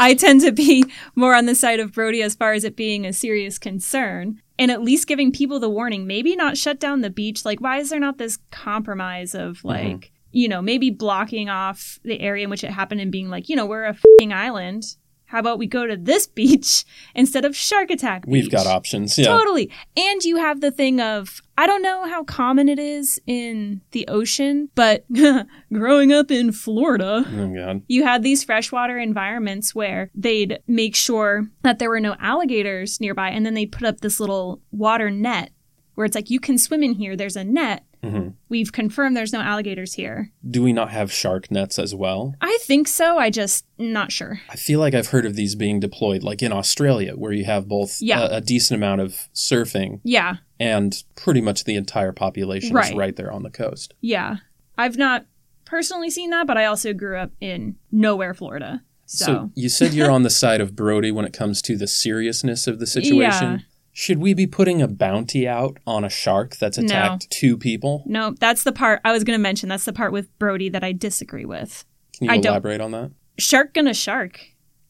[0.00, 3.04] I tend to be more on the side of Brody as far as it being
[3.06, 6.06] a serious concern and at least giving people the warning.
[6.06, 7.44] Maybe not shut down the beach.
[7.44, 9.68] Like, why is there not this compromise of mm-hmm.
[9.68, 13.48] like, you know, maybe blocking off the area in which it happened and being like,
[13.48, 14.84] you know, we're a fing island.
[15.32, 18.30] How about we go to this beach instead of Shark Attack Beach?
[18.30, 19.16] We've got options.
[19.16, 19.28] Yeah.
[19.28, 19.70] Totally.
[19.96, 24.06] And you have the thing of, I don't know how common it is in the
[24.08, 25.06] ocean, but
[25.72, 27.82] growing up in Florida, Oh god.
[27.88, 33.30] you had these freshwater environments where they'd make sure that there were no alligators nearby,
[33.30, 35.50] and then they'd put up this little water net
[35.94, 37.84] where it's like, you can swim in here, there's a net.
[38.02, 40.30] Hmm We've confirmed there's no alligators here.
[40.48, 42.34] Do we not have shark nets as well?
[42.40, 43.18] I think so.
[43.18, 44.40] I just not sure.
[44.50, 47.68] I feel like I've heard of these being deployed, like in Australia, where you have
[47.68, 48.20] both Yeah.
[48.26, 52.96] a, a decent amount of surfing Yeah, and pretty much the entire population is Right.
[52.96, 53.94] right there on the coast.
[54.00, 54.36] yeah.
[54.78, 55.26] I've not
[55.66, 58.82] personally seen that, but I also grew up in nowhere, Florida.
[59.06, 61.86] So, So you said you're on the side of Brody when it comes to the
[61.86, 63.50] seriousness of the situation.
[63.52, 63.58] Yeah.
[63.92, 66.84] Should we be putting a bounty out on a shark that's No.
[66.86, 68.02] attacked two people?
[68.06, 69.68] no, that's the part I was going to mention.
[69.68, 71.84] That's the part with Brody that I disagree with.
[72.16, 73.10] Can you I don't- elaborate on that?
[73.38, 74.40] Shark gonna shark.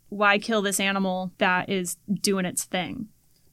[0.08, 3.08] Why kill this animal that is doing its thing?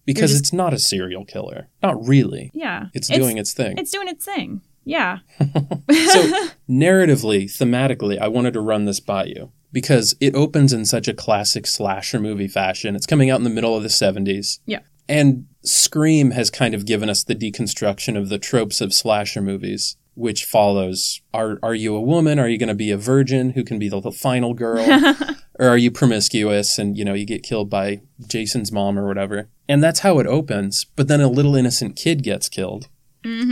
[0.06, 1.68] Because just- it's not a serial killer.
[1.82, 2.52] Not really.
[2.54, 3.78] Yeah, It's, doing its thing.
[3.78, 4.62] It's doing its thing.
[4.86, 5.20] Yeah.
[5.40, 5.48] so
[6.70, 11.14] narratively, thematically, I wanted to run this by you because it opens in such a
[11.14, 12.96] classic slasher movie fashion.
[12.96, 14.60] It's coming out in the middle of the 70s.
[14.66, 14.80] Yeah.
[15.10, 19.98] And Scream has kind of given us the deconstruction of the tropes of slasher movies,
[20.14, 22.40] which follows are are you a woman?
[22.40, 24.86] Are you going to be a virgin who can be the, the final girl?
[25.60, 29.50] or are you promiscuous and you know you get killed by Jason's mom or whatever?
[29.68, 32.88] And that's how it opens, but then a little innocent kid gets killed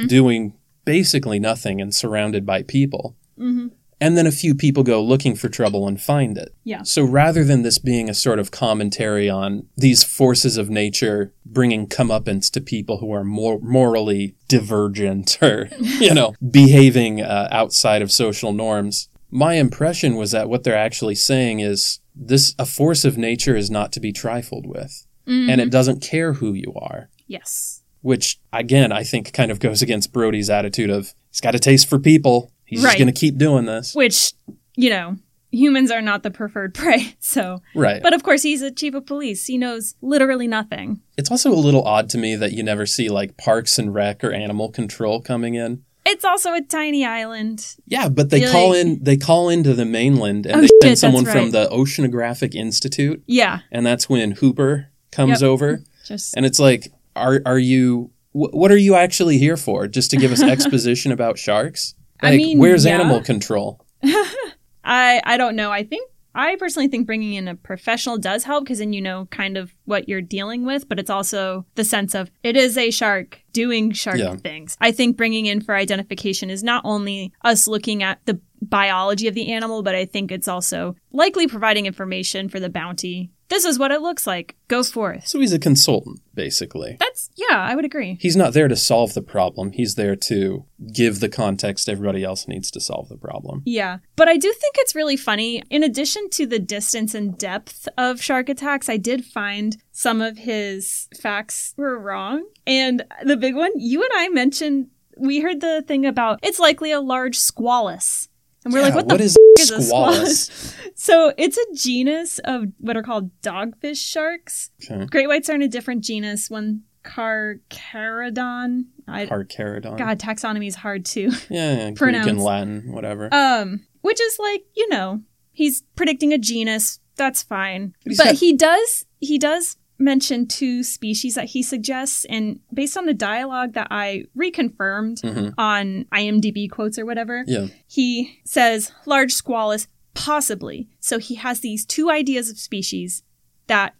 [0.07, 0.53] doing
[0.85, 3.17] basically nothing and surrounded by people.
[3.37, 3.71] Mhm.
[3.99, 6.53] And then a few people go looking for trouble and find it.
[6.63, 6.83] Yeah.
[6.83, 11.87] So rather than this being a sort of commentary on these forces of nature bringing
[11.87, 18.11] comeuppance to people who are more morally divergent or, you know, behaving uh, outside of
[18.11, 23.17] social norms, my impression was that what they're actually saying is this a force of
[23.17, 27.83] nature is not to be trifled with, and it doesn't care who you are Yes.
[28.01, 31.89] which again I think kind of goes against Brody's attitude of he's got a taste
[31.89, 32.51] for people.
[32.67, 32.97] He's just Right.
[32.99, 33.95] going to keep doing this.
[33.95, 34.33] Which,
[34.75, 35.15] you know,
[35.51, 37.15] humans are not the preferred prey.
[37.19, 38.03] So, Right.
[38.03, 39.47] but of course, he's a chief of police.
[39.47, 40.99] He knows literally nothing.
[41.17, 44.23] it's also a little odd to me that you never see like Parks and Rec
[44.23, 45.83] or Animal Control coming in.
[46.05, 47.75] It's also a tiny island.
[47.87, 48.51] Yeah, but they Really?
[48.51, 51.67] call in they call into the mainland and Oh, they send that's someone from the
[51.71, 53.59] Oceanographic Institute Yeah.
[53.71, 55.47] and that's when Hooper comes Yep.
[55.49, 59.87] over Just and it's like are are you wh- what are you actually here for?
[59.87, 61.93] Just to give us exposition about sharks?
[62.21, 62.95] I mean, where's yeah.
[62.95, 63.85] animal control?
[64.03, 65.71] I I don't know.
[65.71, 69.27] I think I personally think bringing in a professional does help because then you know
[69.31, 72.91] kind of what you're dealing with, but it's also the sense of it is a
[72.91, 74.35] shark doing shark Yeah.
[74.35, 74.77] things.
[74.79, 79.33] I think bringing in for identification is not only us looking at the biology of
[79.33, 83.31] the animal, but I think it's also likely providing information for the bounty.
[83.49, 84.55] This is what it looks like.
[84.67, 85.27] Go forth.
[85.27, 86.97] So he's a consultant basically.
[86.99, 88.17] That's yeah, I would agree.
[88.21, 89.71] he's not there to solve the problem.
[89.71, 93.63] He's there to give the context everybody else needs to solve the problem.
[93.65, 93.97] Yeah.
[94.15, 95.63] But I do think it's really funny.
[95.69, 100.37] In addition to the distance and depth of shark attacks, I did find some of
[100.37, 102.45] his facts were wrong.
[102.67, 106.91] And the big one, you and I mentioned, we heard the thing about it's likely
[106.91, 108.27] a large squalus.
[108.65, 110.73] And we're like, Yeah, what the what f- is is a squalus?
[110.99, 114.71] So it's a genus of what are called dogfish sharks.
[114.89, 115.05] Okay.
[115.05, 118.85] Great whites are in a different genus, one Carcharodon.
[119.07, 119.97] I, Carcharodon.
[119.97, 121.31] God, taxonomy is hard too.
[121.49, 122.27] Yeah, yeah, Greek Pronounce.
[122.27, 123.29] and Latin, whatever.
[123.33, 126.99] Um, which is like, you know, he's predicting a genus.
[127.15, 127.93] That's fine.
[128.05, 132.95] But But got- he does he does mention two species that he suggests and based
[132.97, 135.53] on the dialogue that I reconfirmed Mhm.
[135.57, 137.67] on IMDb quotes or whatever, Yeah.
[137.87, 140.87] he says large squalus possibly.
[140.99, 143.23] So he has these two ideas of species
[143.67, 143.95] that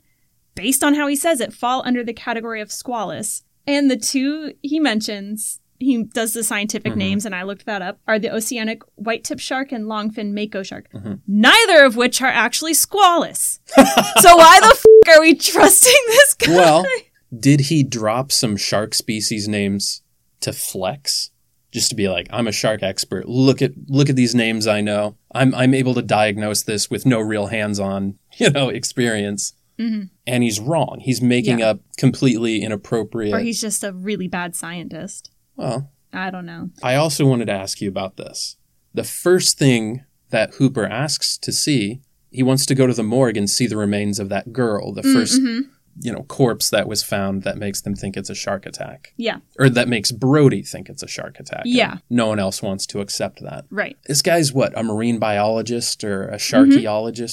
[0.56, 3.44] based on how he says it fall under the category of squalus.
[3.66, 6.98] And the two he mentions he does the scientific Mhm.
[6.98, 10.64] names, and I looked that up, are the oceanic white tip shark and longfin mako
[10.64, 10.88] shark.
[10.94, 11.20] Mhm.
[11.28, 13.60] Neither of which are actually squalus.
[14.22, 16.52] so why the f- are we trusting this guy?
[16.54, 16.86] Well,
[17.38, 20.02] did he drop some shark species names
[20.42, 21.32] to flex?
[21.72, 23.28] Just to be like, I'm a shark expert.
[23.28, 25.18] Look at look at these names I know.
[25.34, 29.54] I'm I'm able to diagnose this with no real hands-on, you know, experience.
[29.78, 31.00] hmm And he's wrong.
[31.02, 31.72] He's making Yeah.
[31.72, 33.36] up completely inappropriate.
[33.36, 35.30] Or he's just a really bad scientist.
[35.58, 36.70] Well, I don't know.
[36.82, 38.56] I also wanted to ask you about this.
[38.94, 43.38] The first thing that Hooper asks to see, he wants to go to the morgue
[43.38, 45.62] and see the remains of that girl, the 1st Mhm.
[46.00, 49.14] you know, corpse that was found that makes them think it's a shark attack.
[49.18, 51.64] Yeah, Or that makes Brody think it's a shark attack.
[51.66, 51.98] Yeah.
[52.10, 53.66] No one else wants to accept that.
[53.72, 53.98] right.
[54.08, 56.40] This guy's what, a marine biologist or a Mm-hmm.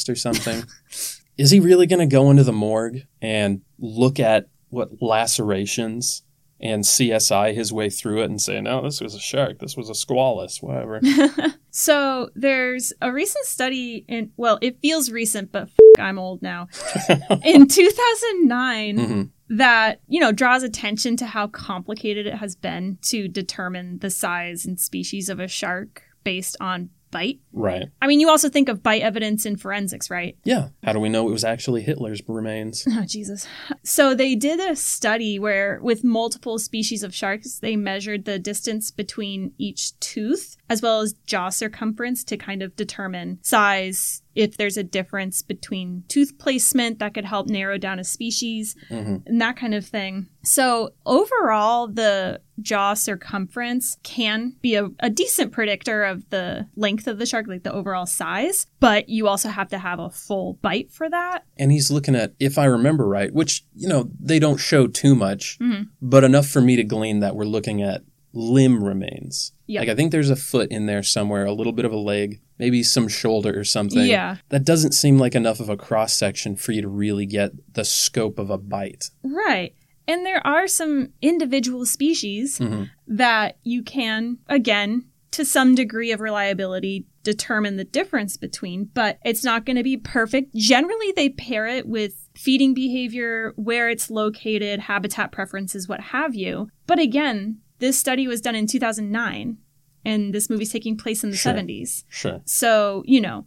[0.08, 0.64] or something?
[1.36, 6.22] Is he really going to go into the morgue and look at what lacerations
[6.60, 9.90] and CSI his way through it and say, no, this was a shark, this was
[9.90, 11.00] a squalus, whatever?
[11.76, 16.68] So there's a recent study in well, it feels recent, but f- I'm old now.
[17.44, 19.30] in 2009, Mhm.
[19.58, 24.64] that you know draws attention to how complicated it has been to determine the size
[24.64, 27.38] and species of a shark based on bite.
[27.52, 27.84] Right.
[28.02, 30.36] I mean, you also think of bite evidence in forensics, right?
[30.42, 30.70] Yeah.
[30.82, 32.84] How do we know it was actually Hitler's remains?
[32.96, 33.46] Oh, Jesus.
[33.82, 38.90] So they did a study where, with multiple species of sharks, they measured the distance
[38.90, 44.22] between each tooth as well as jaw circumference to kind of determine size.
[44.34, 49.16] If there's a difference between tooth placement, that could help narrow down a species hmm
[49.26, 50.26] and that kind of thing.
[50.42, 57.18] So, overall, the jaw circumference can be a, a decent predictor of the length of
[57.18, 60.90] the shark, like the overall size, but you also have to have a full bite
[60.90, 61.44] for that.
[61.56, 65.14] And he's looking at, if I remember right, which, you know, they don't show too
[65.14, 65.88] much, Mhm.
[66.02, 68.02] but enough for me to glean that we're looking at
[68.34, 69.52] limb remains.
[69.66, 69.80] Yeah.
[69.80, 72.40] Like I think there's a foot in there somewhere, a little bit of a leg,
[72.58, 74.04] maybe some shoulder or something.
[74.06, 74.36] Yeah.
[74.50, 77.84] That doesn't seem like enough of a cross section for you to really get the
[77.84, 79.10] scope of a bite.
[79.22, 79.74] Right.
[80.06, 82.90] And there are some individual species Mhm.
[83.06, 89.42] that you can, again, to some degree of reliability, determine the difference between, but it's
[89.42, 90.54] not going to be perfect.
[90.54, 96.68] Generally, they pair it with feeding behavior, where it's located, habitat preferences, what have you.
[96.86, 99.58] But again, this study was done in 2009,
[100.04, 101.52] and this movie's taking place in the Sure.
[101.52, 102.04] 70s.
[102.08, 102.40] Sure.
[102.44, 103.46] So, you know,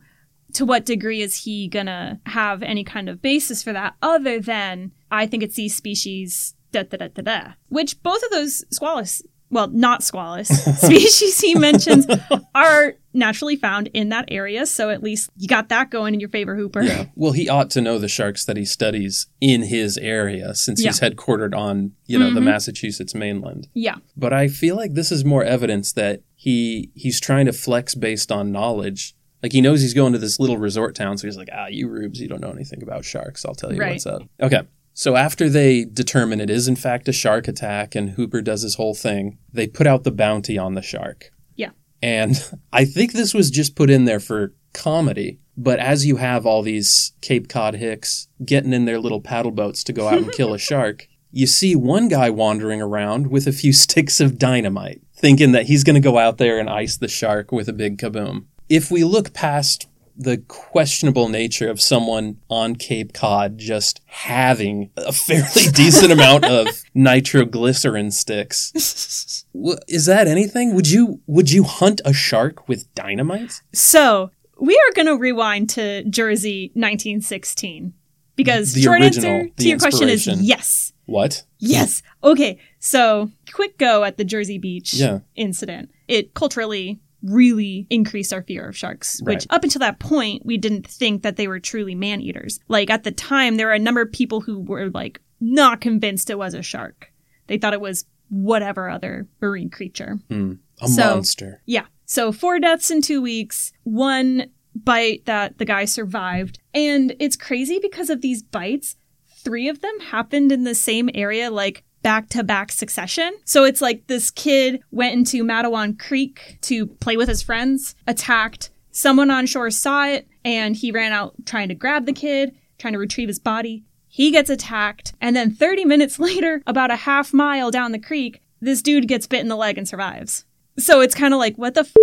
[0.53, 4.91] to what degree is he gonna have any kind of basis for that other than
[5.11, 7.51] I think it's these species da da da da da.
[7.69, 12.05] Which both of those squalus well, not squalus species he mentions
[12.55, 16.29] are naturally found in that area, so at least you got that going in your
[16.29, 16.81] favor, Hooper.
[16.83, 17.05] Yeah.
[17.15, 20.99] Well, he ought to know the sharks that he studies in his area since he's
[20.99, 22.45] headquartered on, you know, the Mhm.
[22.45, 23.67] Massachusetts mainland.
[23.73, 23.95] Yeah.
[24.15, 28.31] But I feel like this is more evidence that he he's trying to flex based
[28.31, 29.15] on knowledge.
[29.41, 31.87] Like he knows he's going to this little resort town, so he's like, "Ah, you
[31.87, 33.45] rubes, you don't know anything about sharks.
[33.45, 33.91] I'll tell you Right.
[33.93, 34.61] what's up." Okay.
[34.97, 38.75] So after they determine it is in fact a shark attack and Hooper does his
[38.75, 41.29] whole thing, they put out the bounty on the shark.
[41.55, 41.69] Yeah.
[42.01, 42.35] And
[42.73, 45.37] I think this was just put in there for comedy.
[45.55, 49.83] But as you have all these Cape Cod hicks getting in their little paddle boats
[49.83, 53.51] to go out and kill a shark, you see one guy wandering around with a
[53.51, 57.07] few sticks of dynamite, thinking that he's going to go out there and ice the
[57.07, 58.45] shark with a big kaboom.
[58.67, 65.11] If we look past the questionable nature of someone on Cape Cod just having a
[65.13, 68.71] fairly decent amount of nitroglycerin sticks.
[69.87, 70.73] Is that anything?
[70.73, 73.61] Would you would you hunt a shark with dynamite?
[73.73, 77.93] So we are gonna rewind to Jersey nineteen sixteen.
[78.35, 80.93] Because The short original, answer the to your question is yes.
[81.07, 81.43] What?
[81.57, 82.03] Yes.
[82.23, 82.59] Okay.
[82.79, 85.19] So, quick go at the Jersey Beach Yeah.
[85.35, 85.89] incident.
[86.07, 90.87] It culturally really increased our fear of sharks, which up until that point, we didn't
[90.87, 92.59] think that they were truly man eaters.
[92.67, 96.29] Like at the time, there were a number of people who were like not convinced
[96.29, 97.11] it was a shark.
[97.47, 100.19] They thought it was whatever other marine creature.
[100.29, 100.53] Hmm.
[100.81, 101.61] A So- monster.
[101.65, 101.85] Yeah.
[102.05, 106.59] So four deaths in two weeks, one bite that the guy survived.
[106.73, 108.95] And it's crazy because of these bites,
[109.37, 113.33] three of them happened in the same area, like back to back succession.
[113.43, 118.69] So it's like this kid went into Matawan Creek to play with his friends, attacked.
[118.91, 122.93] Someone on shore saw it, and he ran out trying to grab the kid, trying
[122.93, 123.83] to retrieve his body.
[124.07, 128.41] He gets attacked, and then 30 minutes later, about a half mile down the creek,
[128.61, 130.45] this dude gets bit in the leg and survives.
[130.79, 131.93] So it's kind of like, what the f?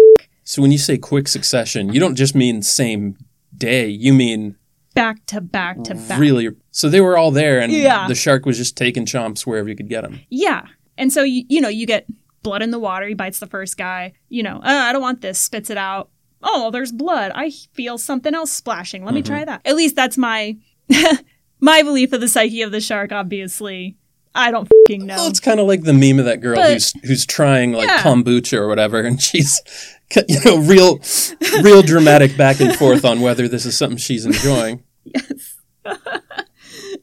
[0.42, 3.16] So when you say quick succession, you don't just mean same
[3.56, 3.88] day.
[3.88, 4.56] You mean
[4.94, 6.18] Back to back to back.
[6.20, 6.50] really.
[6.70, 8.06] So they were all there, and Yeah.
[8.08, 10.20] the shark was just taking chomps wherever you could get them.
[10.30, 10.62] Yeah.
[10.96, 12.06] And so, you, you know, you get
[12.42, 13.06] blood in the water.
[13.08, 14.12] He bites the first guy.
[14.28, 15.38] You know, uh, I don't want this.
[15.40, 16.10] Spits it out.
[16.42, 17.32] Oh, there's blood.
[17.34, 19.04] I feel something else splashing.
[19.04, 19.32] Let me Mm-hmm.
[19.34, 19.62] try that.
[19.64, 20.56] At least that's my
[21.60, 23.10] my belief of the psyche of the shark.
[23.10, 23.96] Obviously,
[24.34, 25.16] I don't fing know.
[25.16, 27.88] Well, it's kind of like the meme of that girl But- who's who's trying like
[27.88, 28.02] Yeah.
[28.02, 29.60] kombucha or whatever, and she's
[30.28, 31.00] you know real
[31.62, 34.83] real dramatic back and forth on whether this is something she's enjoying.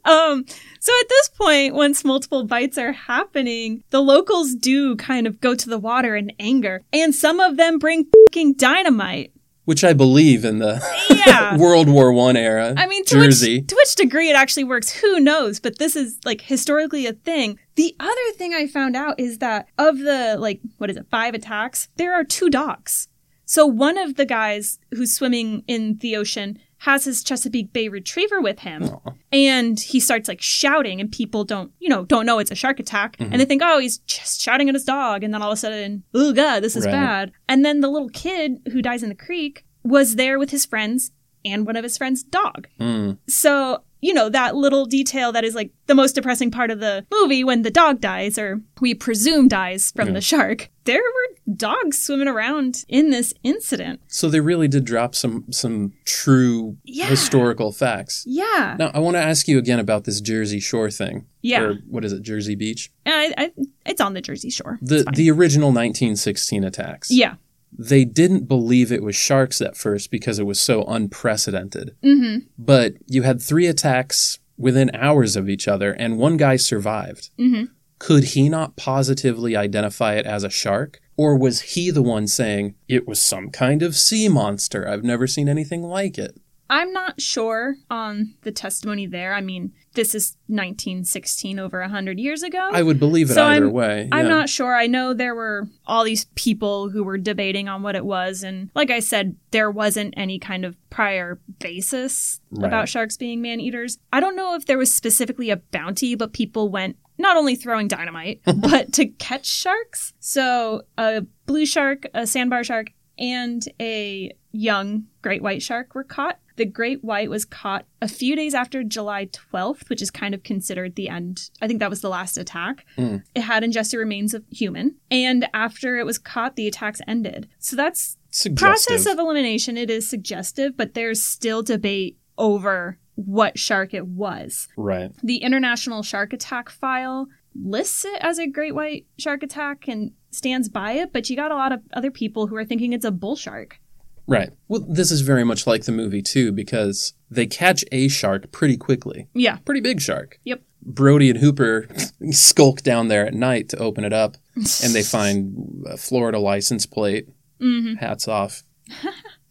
[0.03, 0.43] Um,
[0.79, 5.53] so at this point, once multiple bites are happening, the locals do kind of go
[5.53, 9.31] to the water in anger, and some of them bring fucking dynamite.
[9.65, 10.81] Which I believe in the
[11.25, 11.55] Yeah.
[11.59, 12.73] World War One era.
[12.75, 13.59] I mean, to Jersey.
[13.59, 15.59] which to which degree it actually works, who knows?
[15.59, 17.59] But this is like historically a thing.
[17.75, 21.35] The other thing I found out is that of the like what is it, five
[21.35, 23.07] attacks, there are two dogs.
[23.45, 28.41] So one of the guys who's swimming in the ocean has his Chesapeake Bay Retriever
[28.41, 29.11] with him, Aw.
[29.31, 32.79] and he starts like shouting, and people don't, you know, don't know it's a shark
[32.79, 33.29] attack, Mhm.
[33.31, 35.57] and they think, oh, he's just shouting at his dog, and then all of a
[35.57, 36.91] sudden, oh god, this is Right.
[36.91, 37.31] bad.
[37.47, 41.11] And then the little kid who dies in the creek was there with his friends
[41.45, 42.67] and one of his friends' dog.
[42.79, 43.17] Mm.
[43.27, 47.05] So, you know, that little detail that is like the most depressing part of the
[47.11, 50.13] movie when the dog dies, or we presume dies from Yeah.
[50.15, 50.69] the shark.
[50.85, 54.01] There were dogs swimming around in this incident.
[54.07, 57.05] So they really did drop some some true Yeah.
[57.07, 58.23] historical facts.
[58.27, 58.75] Yeah.
[58.79, 61.25] Now I want to ask you again about this Jersey Shore thing.
[61.43, 61.61] Yeah.
[61.61, 62.91] Or what is it, Jersey Beach?
[63.05, 63.51] I, I,
[63.85, 64.79] it's on the Jersey Shore.
[64.81, 67.11] The the original 1916 attacks.
[67.11, 67.35] yeah.
[67.77, 71.95] They didn't believe it was sharks at first because it was so unprecedented.
[72.03, 72.45] Mm-hmm.
[72.57, 77.29] But you had three attacks within hours of each other and one guy survived.
[77.39, 77.65] Mm-hmm.
[77.99, 80.99] Could he not positively identify it as a shark?
[81.17, 84.87] Or was he the one saying it was some kind of sea monster?
[84.87, 86.39] I've never seen anything like it.
[86.71, 89.33] I'm not sure on the testimony there.
[89.33, 92.69] I mean, this is 1916, over 100 years ago.
[92.71, 94.07] I would believe it So either I'm- way.
[94.11, 94.73] I'm not sure.
[94.75, 98.41] I know there were all these people who were debating on what it was.
[98.41, 102.67] And like I said, there wasn't any kind of prior basis Right.
[102.67, 103.99] about sharks being man eaters.
[104.13, 107.89] I don't know if there was specifically a bounty, but people went not only throwing
[107.89, 110.13] dynamite, but to catch sharks.
[110.19, 116.39] So a blue shark, a sandbar shark, and a young great white shark were caught.
[116.55, 120.43] The great white was caught a few days after July 12th, which is kind of
[120.43, 121.49] considered the end.
[121.61, 122.85] I think that was the last attack.
[122.97, 123.23] Mm.
[123.35, 124.95] It had ingested remains of human.
[125.09, 127.47] And after it was caught, the attacks ended.
[127.59, 128.67] So that's Suggestive.
[128.67, 129.77] process of elimination.
[129.77, 134.67] It is suggestive, but there's still debate over what shark it was.
[134.77, 135.11] right.
[135.21, 140.69] The International Shark Attack file lists it as a great white shark attack and stands
[140.69, 143.11] by it, but you got a lot of other people who are thinking it's a
[143.11, 143.79] bull shark.
[144.27, 144.51] Right.
[144.67, 148.77] Well, this is very much like the movie too because they catch a shark pretty
[148.77, 149.27] quickly.
[149.33, 149.57] Yeah.
[149.65, 150.39] Pretty big shark.
[150.43, 150.61] Yep.
[150.83, 151.87] Brody and Hooper
[152.31, 156.85] skulk down there at night to open it up and they find a Florida license
[156.85, 157.27] plate.
[157.59, 158.63] hmm Hats off.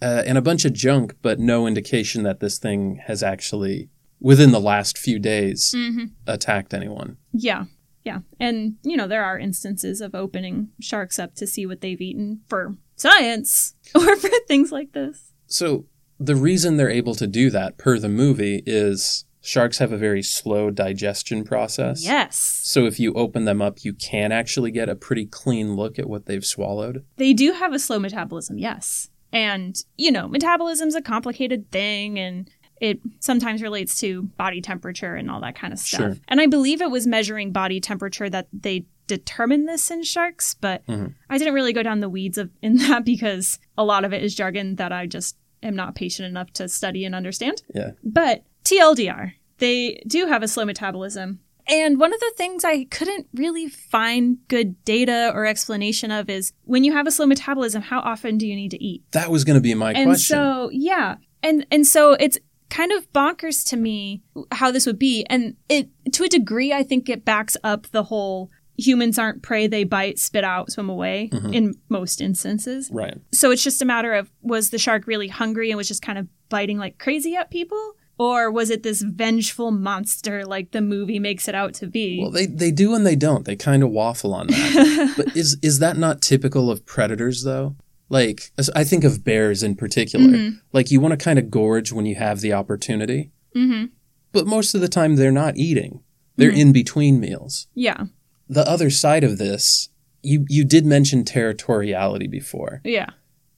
[0.03, 3.89] uh, and a bunch of junk, but no indication that this thing has actually,
[4.21, 7.17] within the last few days, hmm attacked anyone.
[7.33, 7.65] Yeah.
[8.05, 8.21] Yeah.
[8.39, 12.41] And, you know, there are instances of opening sharks up to see what they've eaten
[12.49, 15.33] for science or for things like this.
[15.47, 15.87] So
[16.19, 20.23] the reason they're able to do that, per the movie, is sharks have a very
[20.23, 22.05] slow digestion process.
[22.05, 22.37] Yes.
[22.37, 26.09] So if you open them up, you can actually get a pretty clean look at
[26.09, 27.05] what they've swallowed.
[27.17, 29.09] They do have a slow metabolism, yes.
[29.33, 35.31] And, you know, metabolism's a complicated thing and it sometimes relates to body temperature and
[35.31, 36.01] all that kind of stuff.
[36.01, 36.17] Sure.
[36.29, 40.87] And I believe it was measuring body temperature that they determined this in sharks, but
[40.87, 41.15] Mhm.
[41.29, 44.23] I didn't really go down the weeds of in that because a lot of it
[44.23, 47.63] is jargon that I just am not patient enough to study and understand.
[47.75, 47.91] Yeah.
[48.05, 51.41] But TLDR, they do have a slow metabolism.
[51.69, 56.53] And one of the things I couldn't really find good data or explanation of is
[56.65, 59.03] when you have a slow metabolism, how often do you need to eat?
[59.13, 60.37] That was going to be my and question.
[60.37, 61.17] so, yeah.
[61.43, 62.39] And and so it's
[62.71, 65.25] kind of bonkers to me how this would be.
[65.29, 68.51] And it to a degree I think it backs up the whole
[68.81, 71.55] humans aren't prey, they bite, spit out, swim away Mhm.
[71.55, 72.91] in most instances.
[72.93, 73.19] right.
[73.33, 76.19] So it's just a matter of was the shark really hungry and was just kind
[76.19, 77.95] of biting like crazy at people?
[78.19, 82.21] Or was it this vengeful monster like the movie makes it out to be?
[82.21, 83.47] Well, they, they do and they don't.
[83.47, 85.15] They kind of waffle on that.
[85.17, 87.77] but is is that not typical of predators though?
[88.11, 90.27] Like I think of bears in particular.
[90.37, 90.61] Mhm.
[90.73, 93.85] Like you want to kind of gorge when you have the opportunity, hmm
[94.33, 96.01] but most of the time they're not eating.
[96.37, 96.59] They're Mhm.
[96.61, 97.67] in between meals.
[97.75, 98.05] Yeah.
[98.53, 99.89] The other side of this,
[100.23, 103.11] you you did mention territoriality before, Yeah.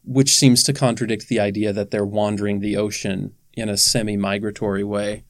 [0.05, 5.24] which seems to contradict the idea that they're wandering the ocean in a semi-migratory way.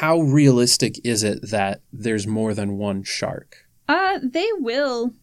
[0.00, 3.66] How realistic is it that there's more than one shark?
[3.88, 5.14] Uh, they will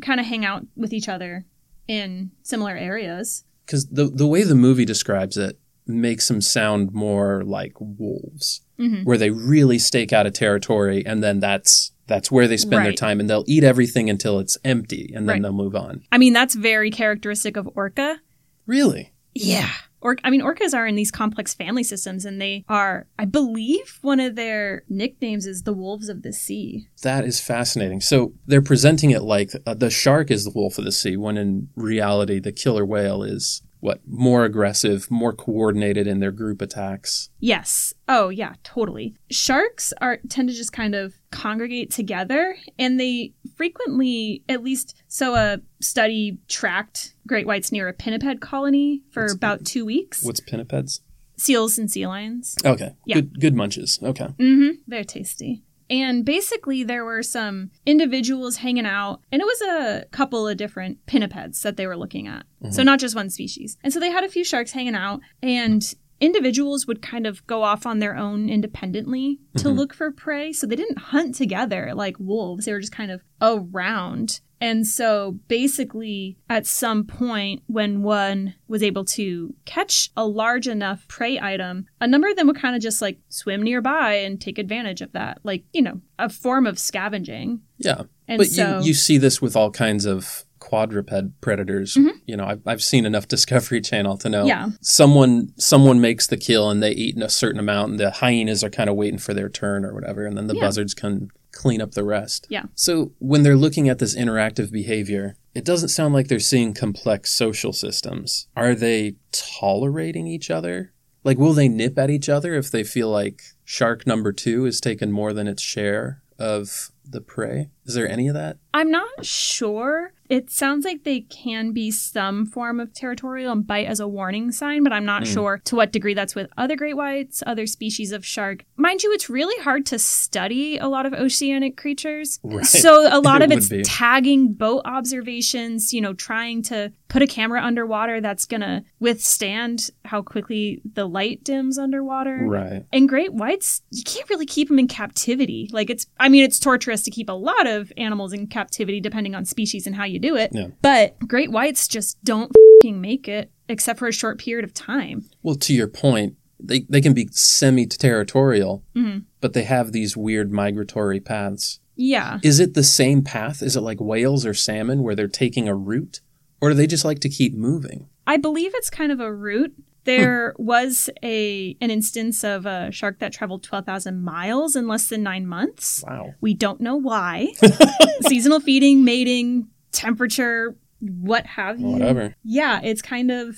[0.00, 1.44] kind of hang out with each other
[1.88, 3.44] in similar areas.
[3.66, 9.02] because the the way the movie describes it makes them sound more like wolves, hmm
[9.02, 12.92] where they really stake out a territory, and then that's that's where they spend their
[12.92, 15.42] time, and they'll eat everything until it's empty, and then Right.
[15.42, 16.02] they'll move on.
[16.10, 18.20] I mean, that's very characteristic of orca.
[18.66, 19.12] Really?
[19.34, 19.70] Yeah.
[20.00, 23.98] Or I mean, orcas are in these complex family systems, and they are, I believe,
[24.02, 26.88] one of their nicknames is the wolves of the sea.
[27.02, 28.00] That is fascinating.
[28.00, 31.36] So they're presenting it like uh, the shark is the wolf of the sea, when
[31.36, 37.30] in reality, the killer whale is what more aggressive, more coordinated in their group attacks.
[37.38, 37.94] Yes.
[38.08, 39.14] Oh, yeah, totally.
[39.30, 45.34] Sharks are tend to just kind of congregate together and they frequently at least so
[45.34, 50.22] a study tracked great whites near a pinniped colony for What's- about 2 weeks.
[50.22, 51.00] What's pinnipeds?
[51.36, 52.56] Seals and sea lions.
[52.64, 52.94] Okay.
[53.06, 53.16] Yeah.
[53.16, 53.98] Good good munches.
[54.02, 54.26] Okay.
[54.38, 54.70] Mm-hmm.
[54.86, 55.62] Very tasty.
[55.90, 61.04] And basically, there were some individuals hanging out, and it was a couple of different
[61.06, 62.46] pinnipeds that they were looking at.
[62.70, 63.76] So, not just one species.
[63.84, 65.82] And so, they had a few sharks hanging out, and
[66.22, 69.76] individuals would kind of go off on their own independently to Mhm.
[69.76, 70.52] look for prey.
[70.52, 74.40] So, they didn't hunt together like wolves, they were just kind of around.
[74.60, 81.08] And so basically, at some point, when one was able to catch a large enough
[81.08, 84.58] prey item, a number of them would kind of just like swim nearby and take
[84.58, 85.40] advantage of that.
[85.42, 87.60] Like, you know, a form of scavenging.
[87.78, 88.02] Yeah.
[88.28, 91.94] And but so, you, you see this with all kinds of quadruped predators.
[91.94, 92.12] Mhm.
[92.26, 96.36] You know, I've, I've seen enough Discovery Channel to know yeah, someone someone makes the
[96.36, 99.18] kill and they eat in a certain amount, and the hyenas are kind of waiting
[99.18, 100.60] for their turn or whatever, and then the Yeah.
[100.66, 102.46] buzzards can clean up the rest.
[102.48, 102.64] Yeah.
[102.74, 107.30] So when they're looking at this interactive behavior, it doesn't sound like they're seeing complex
[107.30, 108.46] social systems.
[108.56, 110.92] Are they tolerating each other?
[111.24, 114.80] Like, will they nip at each other if they feel like shark number two has
[114.80, 117.68] taken more than its share of the prey?
[117.84, 118.58] Is there any of that?
[118.74, 120.12] I'm not sure.
[120.28, 124.50] It sounds like they can be some form of territorial and bite as a warning
[124.50, 125.32] sign, but I'm not Mm.
[125.34, 128.64] sure to what degree that's with other great whites, other species of shark.
[128.76, 132.40] Mind you, it's really hard to study a lot of oceanic creatures.
[132.42, 132.64] Right.
[132.64, 133.82] So a lot It of it's be.
[133.82, 139.90] tagging boat observations, you know, trying to put a camera underwater that's going to withstand
[140.06, 142.38] how quickly the light dims underwater.
[142.46, 142.86] Right.
[142.90, 145.68] And great whites, you can't really keep them in captivity.
[145.72, 149.34] Like it's, I mean, it's torturous to keep a lot of animals in captivity depending
[149.34, 150.50] on species and how you do it.
[150.52, 150.68] Yeah.
[150.82, 152.50] But great whites just don't
[152.82, 155.24] fing make it except for a short period of time.
[155.42, 159.24] Well, to your point, they, they can be semi territorial, Mhm.
[159.40, 161.80] but they have these weird migratory paths.
[161.96, 162.38] Yeah.
[162.42, 163.62] Is it the same path?
[163.62, 166.20] Is it like whales or salmon where they're taking a route?
[166.60, 168.08] Or do they just like to keep moving?
[168.26, 169.74] I believe it's kind of a route.
[170.04, 170.10] Hmm.
[170.10, 175.22] There was a an instance of a shark that traveled 12,000 miles in less than
[175.22, 176.04] 9 months.
[176.06, 176.34] Wow.
[176.40, 177.52] We don't know why.
[178.22, 181.86] Seasonal feeding, mating, temperature, what have you.
[181.86, 182.34] Whatever.
[182.44, 183.56] Yeah, it's kind of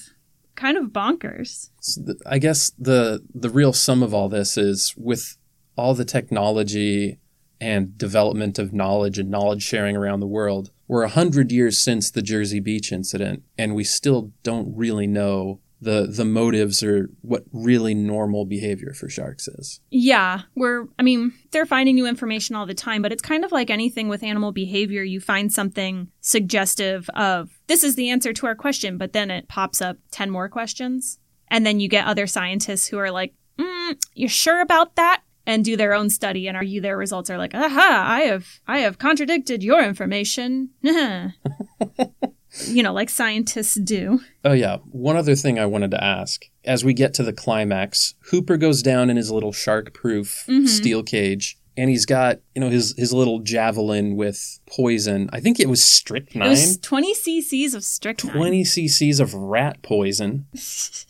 [0.54, 1.70] kind of bonkers.
[1.80, 5.36] So the, I guess the the real sum of all this is with
[5.76, 7.18] all the technology
[7.60, 10.70] and development of knowledge and knowledge sharing around the world.
[10.86, 15.60] We're a hundred years since the Jersey Beach incident, and we still don't really know
[15.80, 19.80] the the motives or what really normal behavior for sharks is.
[19.90, 23.52] Yeah, we're, I mean, they're finding new information all the time, but it's kind of
[23.52, 25.02] like anything with animal behavior.
[25.02, 29.48] You find something suggestive of this is the answer to our question, but then it
[29.48, 31.18] pops up 10 more questions.
[31.48, 35.22] And then you get other scientists who are like, mm, you sure about that?
[35.46, 38.78] And do their own study and argue their results are like, aha, I have, I
[38.78, 40.70] have contradicted your information.
[42.68, 44.20] you know, like scientists do.
[44.44, 46.44] Oh yeah, one other thing I wanted to ask.
[46.64, 50.66] As we get to the climax, Hooper goes down in his little shark-proof Mhm.
[50.68, 55.28] steel cage, and he's got you know his his little javelin with poison.
[55.32, 56.48] I think it was It strychnine.
[56.50, 58.34] was 20 cc's of strychnine.
[58.34, 60.46] 20 cc's of rat poison.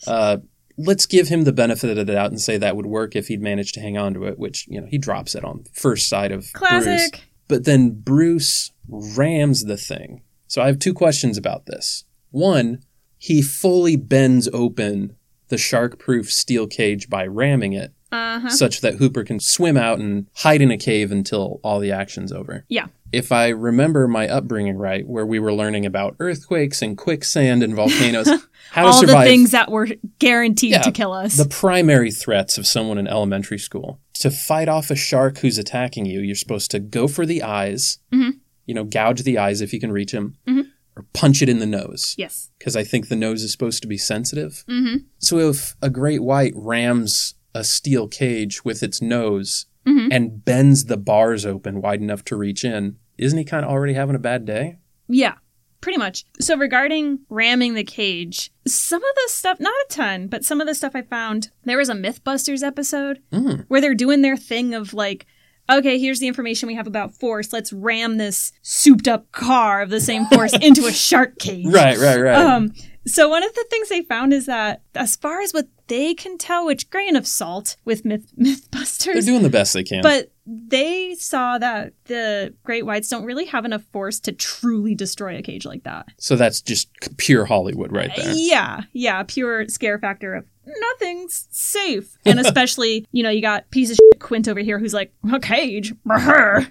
[0.07, 0.37] Uh,
[0.77, 3.41] let's give him the benefit of the doubt and say that would work if he'd
[3.41, 6.31] managed to hang on to it, which, you know, he drops it on first sight
[6.31, 6.51] of Bruce.
[6.53, 7.21] Classic.
[7.47, 10.21] But then Bruce rams the thing.
[10.55, 12.05] So I have two questions about this.
[12.31, 12.79] One,
[13.17, 15.17] he fully bends open
[15.49, 18.49] the shark proof steel cage by ramming it, Uh huh.
[18.51, 22.31] such that Hooper can swim out and hide in a cave until all the action's
[22.31, 22.63] over.
[22.69, 22.85] Yeah.
[23.11, 27.75] If I remember my upbringing right, where we were learning about earthquakes and quicksand and
[27.75, 28.27] volcanoes,
[28.71, 29.89] how to all the things that were
[30.19, 31.35] guaranteed Yeah, to kill us.
[31.35, 33.99] the primary threats of someone in elementary school.
[34.19, 37.99] To fight off a shark who's attacking you, you're supposed to go for the eyes,
[38.13, 38.39] Mhm.
[38.65, 40.67] You know, gouge the eyes if you can reach him, Mhm.
[40.95, 42.49] or punch it in the nose, yes.
[42.57, 44.63] because I think the nose is supposed to be sensitive.
[44.67, 50.09] hmm So if a great white rams a steel cage with its nose Mhm.
[50.11, 53.93] and bends the bars open wide enough to reach in, isn't he kind of already
[53.93, 54.77] having a bad day?
[55.07, 55.35] Yeah,
[55.79, 56.25] pretty much.
[56.41, 60.67] So regarding ramming the cage, some of the stuff, not a ton, but some of
[60.67, 63.65] the stuff I found, there was a Mythbusters episode Mm.
[63.67, 65.25] where they're doing their thing of like,
[65.69, 67.51] okay, here's the information we have about force.
[67.53, 71.65] Let's ram this souped up car of the same force into a shark cage.
[71.67, 72.35] Right, right, right.
[72.35, 72.73] Um,
[73.07, 76.39] So one of the things they found is that as far as what they can
[76.39, 80.01] tell, which grain of salt with myth Mythbusters, They're doing the best they can.
[80.01, 85.37] but they saw that the great whites don't really have enough force to truly destroy
[85.37, 86.07] a cage like that.
[86.17, 88.31] so that's just pure Hollywood right there.
[88.35, 92.17] Yeah, yeah, pure scare factor of nothing's safe.
[92.25, 95.39] And especially, you know, you got piece of shit Quint over here who's like, a
[95.39, 95.93] cage,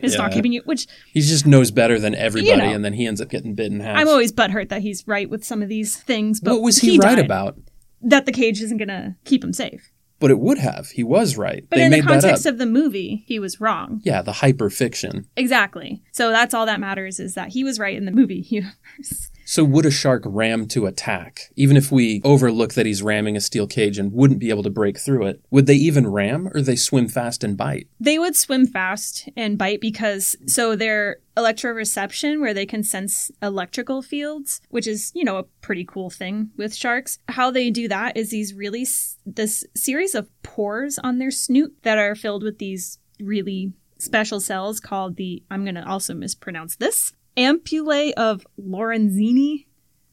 [0.03, 2.74] is not keeping you, which He just knows better than everybody, know.
[2.74, 3.97] and then he ends up getting bit in half.
[3.99, 6.40] I'm always butthurt that he's right with some of these things.
[6.40, 7.24] But what was he, right died.
[7.24, 7.59] about?
[8.03, 9.90] That the cage isn't going to keep him safe.
[10.25, 10.89] But it would have.
[10.89, 11.66] He was right.
[11.68, 14.01] But they in the context of the movie, he was wrong.
[14.05, 15.27] yeah, the hyper fiction.
[15.37, 16.03] Exactly.
[16.12, 19.31] So that's all that matters is that he was right in the movie universe.
[19.45, 21.53] So would a shark ram to attack?
[21.57, 24.70] Even if we overlook that he's ramming a steel cage and wouldn't be able to
[24.70, 27.87] break through it, would they even ram or they swim fast and bite?
[28.01, 34.03] They would swim fast and bite because so their electroreception, where they can sense electrical
[34.03, 37.18] fields, which is you know a pretty cool thing with sharks.
[37.28, 41.74] How they do that is these really s- this series of pores on their snoot
[41.82, 46.76] that are filled with these really special cells called the I'm going to also mispronounce
[46.76, 49.66] this ampullae of Lorenzini.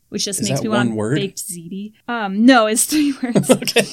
[0.09, 1.15] Which just Is makes me want word?
[1.15, 1.93] baked ziti.
[2.05, 3.49] Um, no, it's three words.
[3.49, 3.85] okay.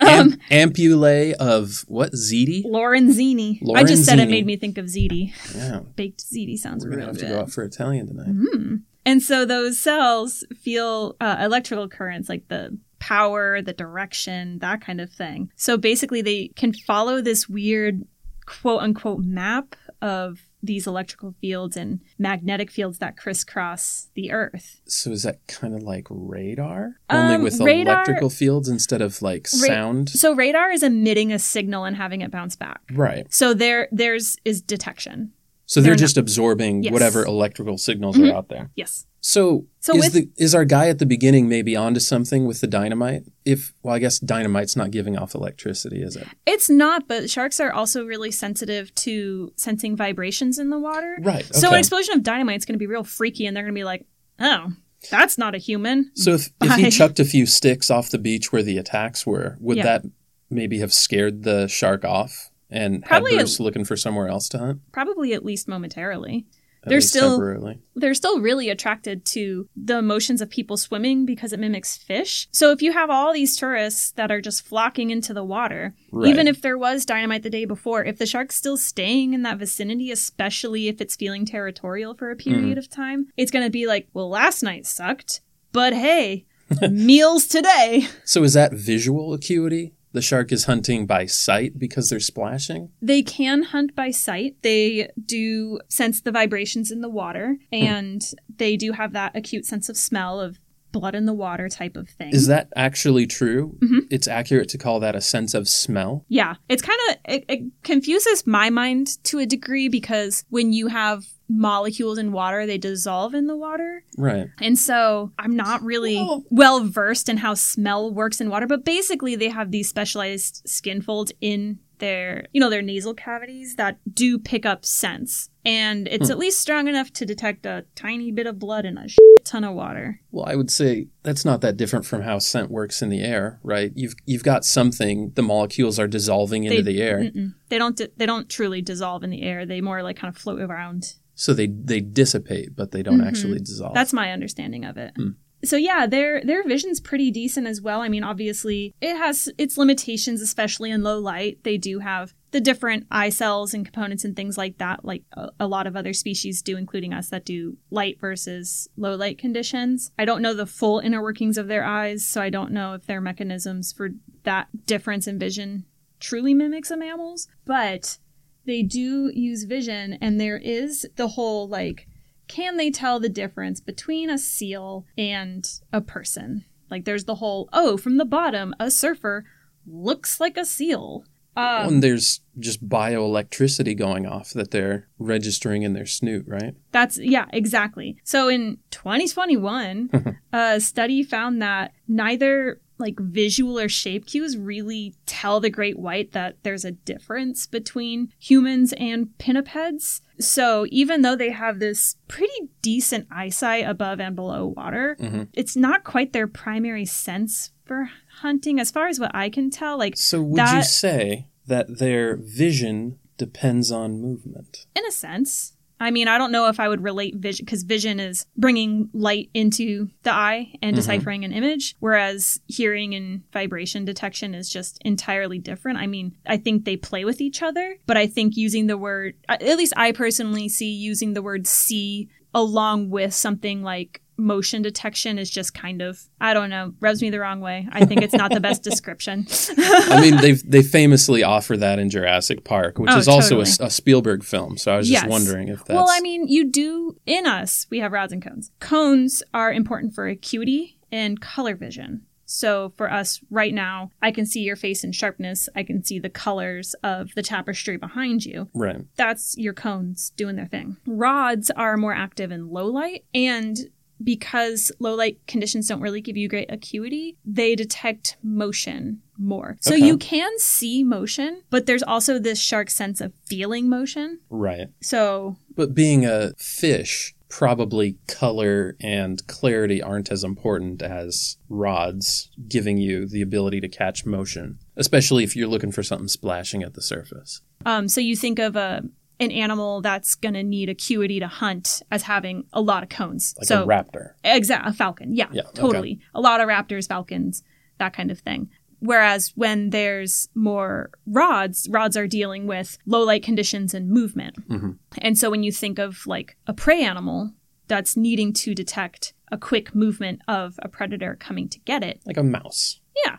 [0.00, 2.12] Um, Am- ampullae of what?
[2.12, 2.64] Ziti?
[2.64, 3.58] Lorenzini.
[3.74, 5.32] I just said it made me think of ziti.
[5.54, 5.80] Yeah.
[5.96, 7.06] Baked ziti sounds really good.
[7.06, 7.28] We're real to have good.
[7.28, 8.28] to go out for Italian tonight.
[8.28, 8.82] Mm.
[9.04, 15.00] And so those cells feel uh, electrical currents, like the power, the direction, that kind
[15.00, 15.50] of thing.
[15.56, 18.02] So basically, they can follow this weird
[18.46, 24.80] quote unquote map of these electrical fields and magnetic fields that crisscross the Earth.
[24.86, 26.96] So is that kind of like radar?
[27.08, 30.08] Um, Only with radar- electrical fields instead of like Ra- sound?
[30.10, 32.80] So radar is emitting a signal and having it bounce back.
[32.92, 33.32] Right.
[33.32, 35.32] So there, there's is detection.
[35.66, 36.92] So they're They're not- just absorbing Yes.
[36.92, 38.30] whatever electrical signals Mhm.
[38.32, 38.70] are out there.
[38.76, 39.06] Yes.
[39.20, 42.60] So, So is with- the is our guy at the beginning maybe onto something with
[42.60, 43.24] the dynamite?
[43.44, 46.28] If well, I guess dynamite's not giving off electricity, is it?
[46.46, 51.18] It's not, but sharks are also really sensitive to sensing vibrations in the water.
[51.20, 51.44] Right.
[51.52, 53.78] So an explosion of dynamite is going to be real freaky, and they're going to
[53.78, 54.06] be like,
[54.38, 54.72] "Oh,
[55.10, 58.52] that's not a human." So if, if he chucked a few sticks off the beach
[58.52, 59.82] where the attacks were, would Yeah.
[59.82, 60.02] that
[60.48, 64.48] maybe have scared the shark off and Probably had a- Bruce looking for somewhere else
[64.50, 64.80] to hunt?
[64.92, 66.46] Probably at least momentarily.
[66.82, 67.80] At They're least still- temporarily.
[67.96, 72.46] They're still really attracted to the emotions of people swimming because it mimics fish.
[72.52, 76.28] So if you have all these tourists that are just flocking into the water, Right.
[76.28, 79.58] even if there was dynamite the day before, if the shark's still staying in that
[79.58, 82.52] vicinity, especially if it's feeling territorial for a mm-hmm.
[82.54, 85.40] period of time, it's going to be like, well, last night sucked,
[85.72, 86.46] but hey,
[86.90, 88.06] meals today.
[88.24, 89.95] So is that visual acuity?
[90.16, 92.88] The shark is hunting by sight because they're splashing?
[93.02, 94.56] They can hunt by sight.
[94.62, 97.82] They do sense the vibrations in the water, hmm.
[97.82, 98.22] and
[98.56, 100.58] they do have that acute sense of smell of
[101.00, 102.34] blood in the water type of thing.
[102.34, 103.76] Is that actually true?
[103.82, 104.06] Mhm.
[104.10, 106.24] It's accurate to call that a sense of smell?
[106.28, 110.88] Yeah, it's kind of it, it confuses my mind to a degree because when you
[110.88, 114.02] have molecules in water, they dissolve in the water.
[114.18, 114.48] Right.
[114.60, 116.16] And so I'm not really
[116.50, 121.02] well versed in how smell works in water, but basically they have these specialized skin
[121.02, 125.50] folds in their, you know, their nasal cavities that do pick up scents.
[125.64, 126.32] And it's Hmm.
[126.32, 129.06] at least strong enough to detect a tiny bit of blood in a
[129.44, 130.20] ton of water.
[130.30, 133.58] Well, I would say that's not that different from how scent works in the air,
[133.62, 133.92] right?
[133.94, 137.18] You've you've got something, the molecules are dissolving into They- the air.
[137.20, 137.54] Mm-mm.
[137.68, 139.66] They don't di- they don't truly dissolve in the air.
[139.66, 143.26] They more like kind of float around So they they dissipate, but they don't Mhm.
[143.26, 143.94] actually dissolve.
[143.94, 145.12] That's my understanding of it.
[145.16, 145.30] Hmm.
[145.64, 148.00] So yeah, their their vision's pretty decent as well.
[148.00, 151.58] I mean, obviously, it has its limitations, especially in low light.
[151.64, 155.50] They do have the different eye cells and components and things like that, like a,
[155.60, 160.12] a lot of other species do, including us, that do light versus low light conditions.
[160.18, 163.06] I don't know the full inner workings of their eyes, so I don't know if
[163.06, 164.10] their mechanisms for
[164.44, 165.84] that difference in vision
[166.20, 168.18] truly mimics a mammal's, but
[168.64, 172.08] they do use vision, and there is the whole like
[172.48, 176.64] can they tell the difference between a seal and a person?
[176.90, 179.44] Like there's the whole, oh, from the bottom, a surfer
[179.86, 181.24] looks like a seal.
[181.56, 186.74] Um, and there's just bioelectricity going off that they're registering in their snoot, right?
[186.92, 188.18] That's yeah, exactly.
[188.24, 195.60] So in 2021, a study found that neither like visual or shape cues really tell
[195.60, 200.20] the great white that there's a difference between humans and pinnipeds.
[200.38, 205.48] So even though they have this pretty decent eyesight above and below water, Mhm.
[205.52, 209.96] it's not quite their primary sense for hunting as far as what I can tell.
[209.98, 214.86] Like So would you say that their vision depends on movement?
[214.94, 218.20] in a sense, I mean, I don't know if I would relate vision because vision
[218.20, 220.96] is bringing light into the eye and Mhm.
[220.96, 225.98] deciphering an image, whereas hearing and vibration detection is just entirely different.
[225.98, 229.34] I mean, I think they play with each other, but I think using the word,
[229.48, 235.38] at least I personally see using the word see along with something like motion detection
[235.38, 237.88] is just kind of, I don't know, rubs me the wrong way.
[237.90, 239.46] I think it's not the best description.
[239.78, 243.64] I mean, they they famously offer that in Jurassic Park, which Oh, is also a,
[243.64, 243.86] totally.
[243.86, 244.76] a Spielberg film.
[244.76, 245.30] So I was just Yes.
[245.30, 248.70] wondering if that's Well, I mean, you do in us, we have rods and cones.
[248.80, 252.22] Cones are important for acuity and color vision.
[252.48, 255.68] So for us right now, I can see your face in sharpness.
[255.74, 258.68] I can see the colors of the tapestry behind you.
[258.72, 259.00] right.
[259.16, 260.96] That's your cones doing their thing.
[261.08, 263.76] Rods are more active in low light and
[264.22, 269.76] because low light conditions don't really give you great acuity, they detect motion more.
[269.80, 270.06] So Okay.
[270.06, 274.40] you can see motion, but there's also this shark sense of feeling motion.
[274.48, 274.88] Right.
[275.02, 282.98] So But being a fish, probably color and clarity aren't as important as rods giving
[282.98, 287.02] you the ability to catch motion, especially if you're looking for something splashing at the
[287.02, 287.60] surface.
[287.84, 289.02] Um, so you think of a
[289.38, 293.54] an animal that's going to need acuity to hunt as having a lot of cones.
[293.58, 294.30] Like so a raptor.
[294.44, 294.90] Exactly.
[294.90, 295.70] a falcon, yeah, Yeah, okay.
[295.74, 296.20] totally.
[296.34, 297.62] A lot of raptors, falcons,
[297.98, 298.70] that kind of thing.
[299.00, 304.56] Whereas when there's more rods, rods are dealing with low light conditions and movement.
[304.68, 304.96] Mhm.
[305.18, 307.52] And so when you think of like a prey animal
[307.88, 312.38] that's needing to detect a quick movement of a predator coming to get it, Like
[312.38, 313.00] a mouse.
[313.24, 313.36] yeah,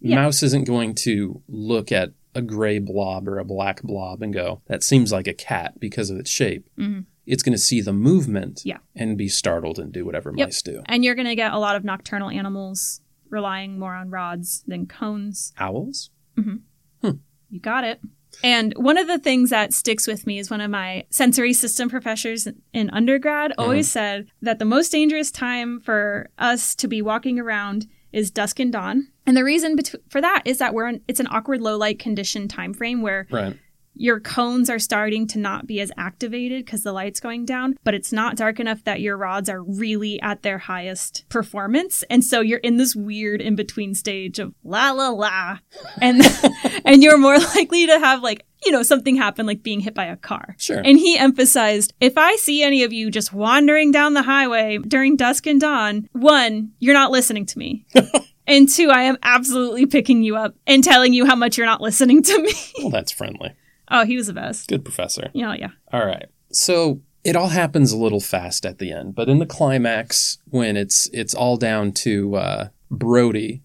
[0.00, 0.14] Yeah.
[0.16, 4.60] Mouse isn't going to look at a gray blob or a black blob and go,
[4.66, 6.68] that seems like a cat because of its shape.
[6.78, 7.04] Mhm.
[7.26, 8.78] It's going to see the movement Yeah.
[8.94, 10.48] and be startled and do whatever Yep.
[10.48, 10.82] mice do.
[10.86, 14.86] and you're going to get a lot of nocturnal animals relying more on rods than
[14.86, 15.52] cones.
[15.58, 16.10] Owls?
[16.36, 16.56] Mm-hmm.
[17.02, 17.16] Hmm.
[17.50, 18.00] You got it.
[18.44, 21.88] And one of the things that sticks with me is one of my sensory system
[21.90, 23.62] professors in undergrad uh-huh.
[23.62, 28.58] always said that the most dangerous time for us to be walking around is dusk
[28.60, 29.08] and dawn.
[29.26, 31.98] And the reason bet- for that is that we're in, it's an awkward low light
[31.98, 33.56] condition time frame where Right.
[34.00, 37.92] Your cones are starting to not be as activated because the light's going down, but
[37.92, 42.02] it's not dark enough that your rods are really at their highest performance.
[42.08, 45.58] And so you're in this weird in between stage of la la la.
[46.00, 46.22] And
[46.86, 50.06] and you're more likely to have like, you know, something happen like being hit by
[50.06, 50.56] a car.
[50.58, 50.78] Sure.
[50.78, 55.16] And he emphasized if I see any of you just wandering down the highway during
[55.16, 57.84] dusk and dawn, one, you're not listening to me.
[58.46, 61.82] and two, I am absolutely picking you up and telling you how much you're not
[61.82, 62.52] listening to me.
[62.78, 63.54] well, that's friendly.
[63.90, 64.68] Oh, he was the best.
[64.68, 65.30] Good professor.
[65.32, 65.70] Yeah, yeah.
[65.92, 66.26] All right.
[66.52, 70.76] So it all happens a little fast at the end, but in the climax, when
[70.76, 73.62] it's it's all down to uh, Brody,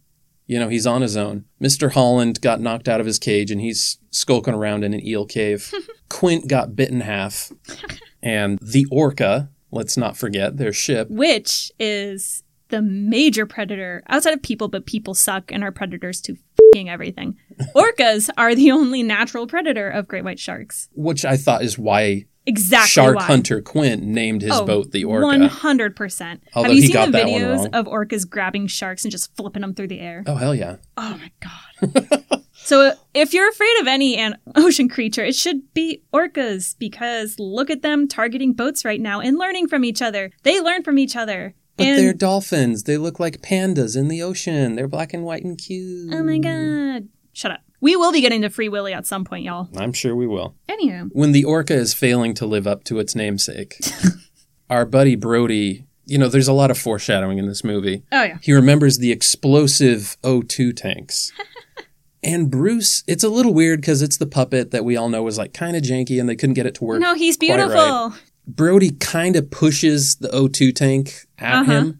[0.47, 1.45] you know, he's on his own.
[1.61, 1.91] Mr.
[1.91, 5.73] Holland got knocked out of his cage and he's skulking around in an eel cave.
[6.09, 7.51] Quint got bit in half,
[8.23, 9.49] and the orca.
[9.71, 11.09] Let's not forget their ship.
[11.09, 16.35] Which is the major predator outside of people, but people suck and are predators to
[16.73, 17.37] fing everything.
[17.75, 20.89] Orcas are the only natural predator of great white sharks.
[20.93, 23.23] Which I thought is why Exactly Shark why.
[23.23, 25.25] Hunter Quint named his Oh, boat the Orca.
[25.25, 26.43] One hundred percent.
[26.53, 29.73] Have you he seen got the videos of orcas grabbing sharks and just flipping them
[29.73, 30.23] through the air?
[30.27, 30.75] Oh hell yeah!
[30.95, 32.43] Oh my god.
[32.53, 37.71] so if you're afraid of any an- ocean creature, it should be orcas because look
[37.71, 40.31] at them targeting boats right now and learning from each other.
[40.43, 41.55] They learn from each other.
[41.77, 42.83] But and they're dolphins.
[42.83, 44.75] They look like pandas in the ocean.
[44.75, 46.13] They're black and white and cute.
[46.13, 47.09] oh my god.
[47.33, 47.59] Shut up.
[47.81, 49.67] We will be getting to Free Willy at some point, y'all.
[49.75, 50.55] I'm sure we will.
[50.69, 51.09] Anywho.
[51.11, 53.77] When the orca is failing to live up to its namesake,
[54.69, 58.03] our buddy Brody, you know, there's a lot of foreshadowing in this movie.
[58.11, 58.37] Oh yeah.
[58.41, 61.33] He remembers the explosive O2 tanks.
[62.23, 65.37] and Bruce, it's a little weird because it's the puppet that we all know was
[65.37, 67.01] like kind of janky and they couldn't get it to work.
[67.01, 68.13] No, he's quite right.
[68.47, 71.71] Brody kind of pushes the O2 tank at Uh-huh.
[71.71, 71.99] him,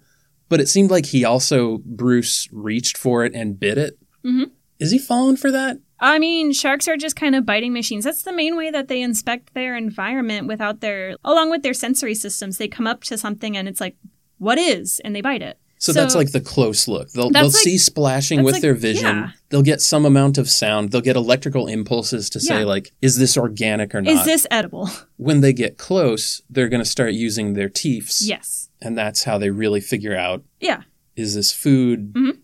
[0.49, 3.97] but it seemed like he also, Bruce, reached for it and bit it.
[4.23, 4.51] Mhm.
[4.79, 5.79] Is he falling for that?
[5.99, 8.03] I mean, sharks are just kind of biting machines.
[8.03, 12.13] That's the main way that they inspect their environment without their, along with their sensory
[12.15, 12.57] systems.
[12.57, 13.95] They come up to something and it's like,
[14.37, 14.99] what is?
[15.05, 15.57] And they bite it.
[15.77, 17.11] So, that's like the close look.
[17.11, 19.05] They'll, they'll like- see splashing with like- their vision.
[19.17, 19.29] yeah.
[19.49, 20.91] They'll get some amount of sound.
[20.91, 22.65] They'll get electrical impulses to say, Yeah.
[22.65, 24.11] like, is this organic or not?
[24.13, 24.89] Is this edible?
[25.17, 28.21] when they get close, they're going to start using their teeths.
[28.25, 28.69] yes.
[28.81, 30.83] And that's how they really figure out Yeah.
[31.15, 32.13] is this food?
[32.13, 32.37] Mhm.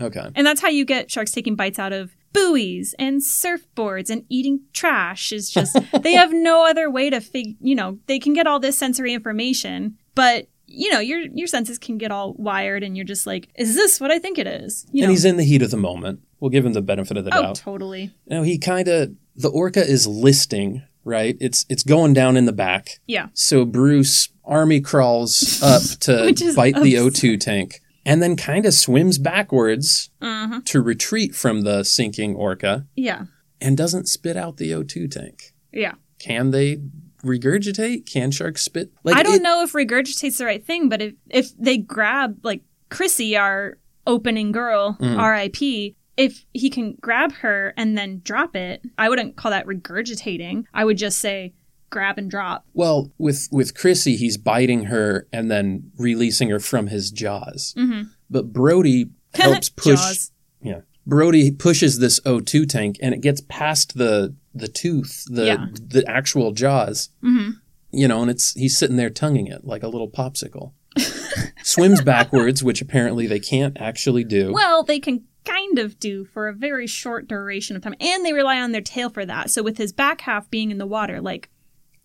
[0.00, 0.28] Okay.
[0.34, 4.60] And that's how you get sharks taking bites out of buoys and surfboards and eating
[4.72, 8.46] trash is just they have no other way to fig you know, they can get
[8.46, 12.96] all this sensory information, but you know, your your senses can get all wired and
[12.96, 14.86] you're just like, is this what I think it is?
[14.92, 15.12] You and know.
[15.12, 16.20] he's in the heat of the moment.
[16.40, 17.56] We'll give him the benefit of the oh, doubt.
[17.56, 18.10] totally.
[18.26, 21.36] Now he kind of the orca is listing right?
[21.40, 23.00] It's it's going down in the back.
[23.06, 23.28] Yeah.
[23.34, 26.94] So Bruce army crawls up to bite the.
[26.94, 30.60] O2 tank and then kind of swims backwards Uh-huh.
[30.66, 33.26] to retreat from the sinking orca Yeah.
[33.60, 35.52] and doesn't spit out the O2 tank.
[35.72, 35.94] Yeah.
[36.18, 36.78] Can they
[37.24, 38.06] regurgitate?
[38.10, 38.92] Can sharks spit?
[39.04, 42.38] Like I don't it- know if regurgitate's the right thing, but if if they grab
[42.42, 45.18] like Chrissy, our opening girl, Mm.
[45.18, 45.96] R.I.P.
[46.16, 50.64] If he can grab her and then drop it, I wouldn't call that regurgitating.
[50.74, 51.54] I would just say
[51.88, 52.66] grab and drop.
[52.74, 57.74] Well, with with Chrissy, he's biting her and then releasing her from his jaws.
[57.78, 58.08] Mhm.
[58.28, 59.94] But Brody helps push.
[59.98, 60.32] Jaws.
[60.62, 65.66] Yeah, Brody pushes this O2 tank, and it gets past the the tooth, the Yeah.
[65.72, 67.10] the actual jaws.
[67.20, 67.50] hmm
[67.90, 70.72] You know, and it's he's sitting there tonguing it like a little popsicle.
[71.62, 74.52] Swims backwards, which apparently they can't actually do.
[74.52, 78.32] Well, they can kind of do for a very short duration of time, and they
[78.32, 79.50] rely on their tail for that.
[79.50, 81.48] So with his back half being in the water, like,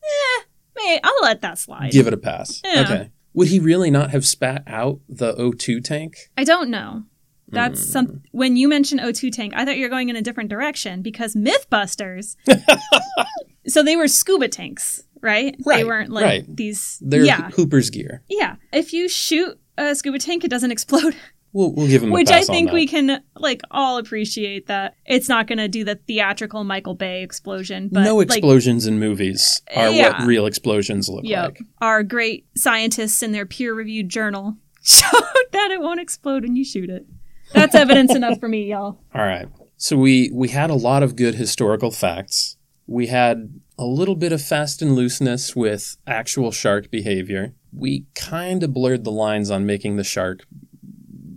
[0.03, 0.43] eh,
[0.75, 1.91] may I'll let that slide.
[1.91, 2.61] Give it a pass.
[2.63, 2.81] Yeah.
[2.81, 3.11] Okay.
[3.33, 6.15] Would he really not have spat out the O2 tank?
[6.37, 7.03] I don't know.
[7.49, 7.91] That's Hmm.
[7.91, 8.21] some.
[8.31, 11.35] When you mentioned O2 tank, I thought you were going in a different direction because
[11.35, 12.35] MythBusters.
[13.67, 15.55] so they were scuba tanks, right?
[15.65, 16.55] They weren't like right.
[16.55, 16.97] these.
[17.01, 18.21] They're yeah, Hooper's gear.
[18.29, 18.55] yeah.
[18.73, 21.15] If you shoot a scuba tank, it doesn't explode,
[21.53, 25.29] We'll, we'll give him which a I think we can like all appreciate that it's
[25.29, 27.89] not going to do the theatrical Michael Bay explosion.
[27.91, 30.19] But no like, explosions in movies are Yeah.
[30.19, 31.43] what real explosions look Yep.
[31.45, 31.59] like.
[31.81, 35.11] Our great scientists in their peer reviewed journal showed
[35.53, 37.05] that it won't explode when you shoot it.
[37.53, 38.99] That's evidence enough for me, y'all.
[39.13, 39.47] All right.
[39.77, 42.57] So we we had a lot of good historical facts.
[42.87, 47.53] We had a little bit of fast and looseness with actual shark behavior.
[47.71, 50.45] We kind of blurred the lines on making the shark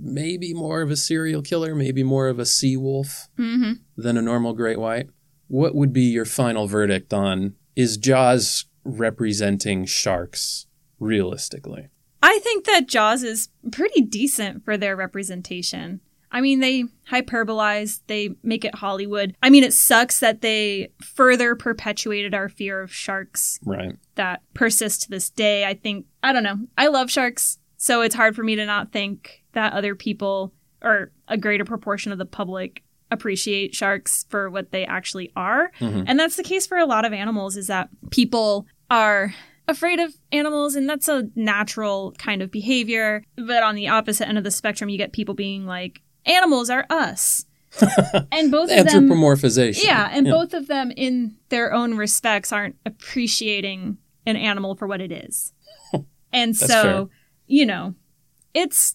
[0.02, 4.22] maybe more of a serial killer, maybe more of a sea wolf hmm than a
[4.22, 5.08] normal great white.
[5.48, 10.66] What would be your final verdict on is Jaws representing sharks
[10.98, 11.88] realistically?
[12.22, 16.00] I think that Jaws is pretty decent for their representation.
[16.32, 19.34] I mean, they hyperbolize, they make it Hollywood.
[19.42, 23.96] I mean, it sucks that they further perpetuated our fear of sharks Right.
[24.14, 25.64] that persists to this day.
[25.64, 28.92] I think, I don't know, I love sharks, so it's hard for me to not
[28.92, 30.52] think that other people
[30.82, 35.72] or a greater proportion of the public appreciate sharks for what they actually are.
[35.80, 36.04] Mhm.
[36.06, 39.34] And that's the case for a lot of animals is that people are
[39.68, 43.22] afraid of animals and that's a natural kind of behavior.
[43.36, 46.86] But on the opposite end of the spectrum, you get people being like, animals are
[46.90, 47.44] us.
[48.32, 49.84] and both of them Anthropomorphization.
[49.84, 53.96] yeah, and both of them in their own respects aren't appreciating
[54.26, 55.52] an animal for what it is.
[56.32, 57.06] And so, fair.
[57.48, 57.96] you know,
[58.54, 58.94] it's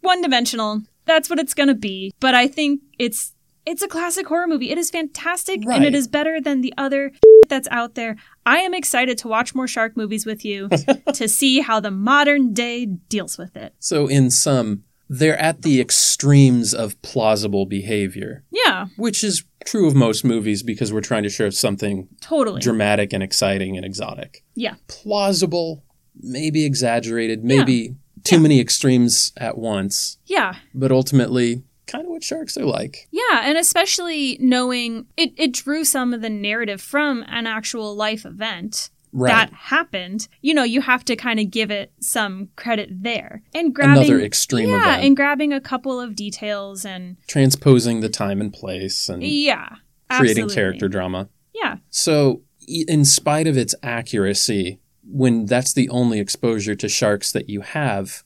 [0.00, 0.80] one dimensional.
[1.04, 3.34] That's what it's going to be, but I think it's
[3.70, 4.70] it's a classic horror movie.
[4.70, 7.12] It is fantastic and it is better than the other
[7.48, 8.16] that's out there.
[8.46, 10.68] I am excited to watch more shark movies with you
[11.14, 13.74] to see how the modern day deals with it.
[13.78, 19.94] So, in sum, they're at the extremes of plausible behavior, Yeah, which is true of
[19.94, 22.60] most movies because we're trying to show something totally.
[22.60, 24.44] dramatic and exciting and exotic.
[24.54, 24.74] yeah.
[24.88, 25.82] Plausible,
[26.22, 30.54] maybe exaggerated, maybe too many extremes at once, Yeah.
[30.74, 33.08] but ultimately, kind of what sharks are like.
[33.10, 38.24] Yeah, and especially knowing it, it drew some of the narrative from an actual life
[38.24, 39.30] event Right.
[39.32, 40.28] that happened.
[40.40, 43.42] You know, you have to kind of give it some credit there.
[43.52, 45.04] And grabbing Another extreme Yeah, event.
[45.04, 49.66] and grabbing a couple of details and Transposing the time and place and yeah.
[50.10, 50.54] creating absolutely.
[50.54, 51.28] character drama.
[51.52, 51.78] Yeah.
[51.90, 57.62] So, in spite of its accuracy, when that's the only exposure to sharks that you
[57.62, 58.22] have,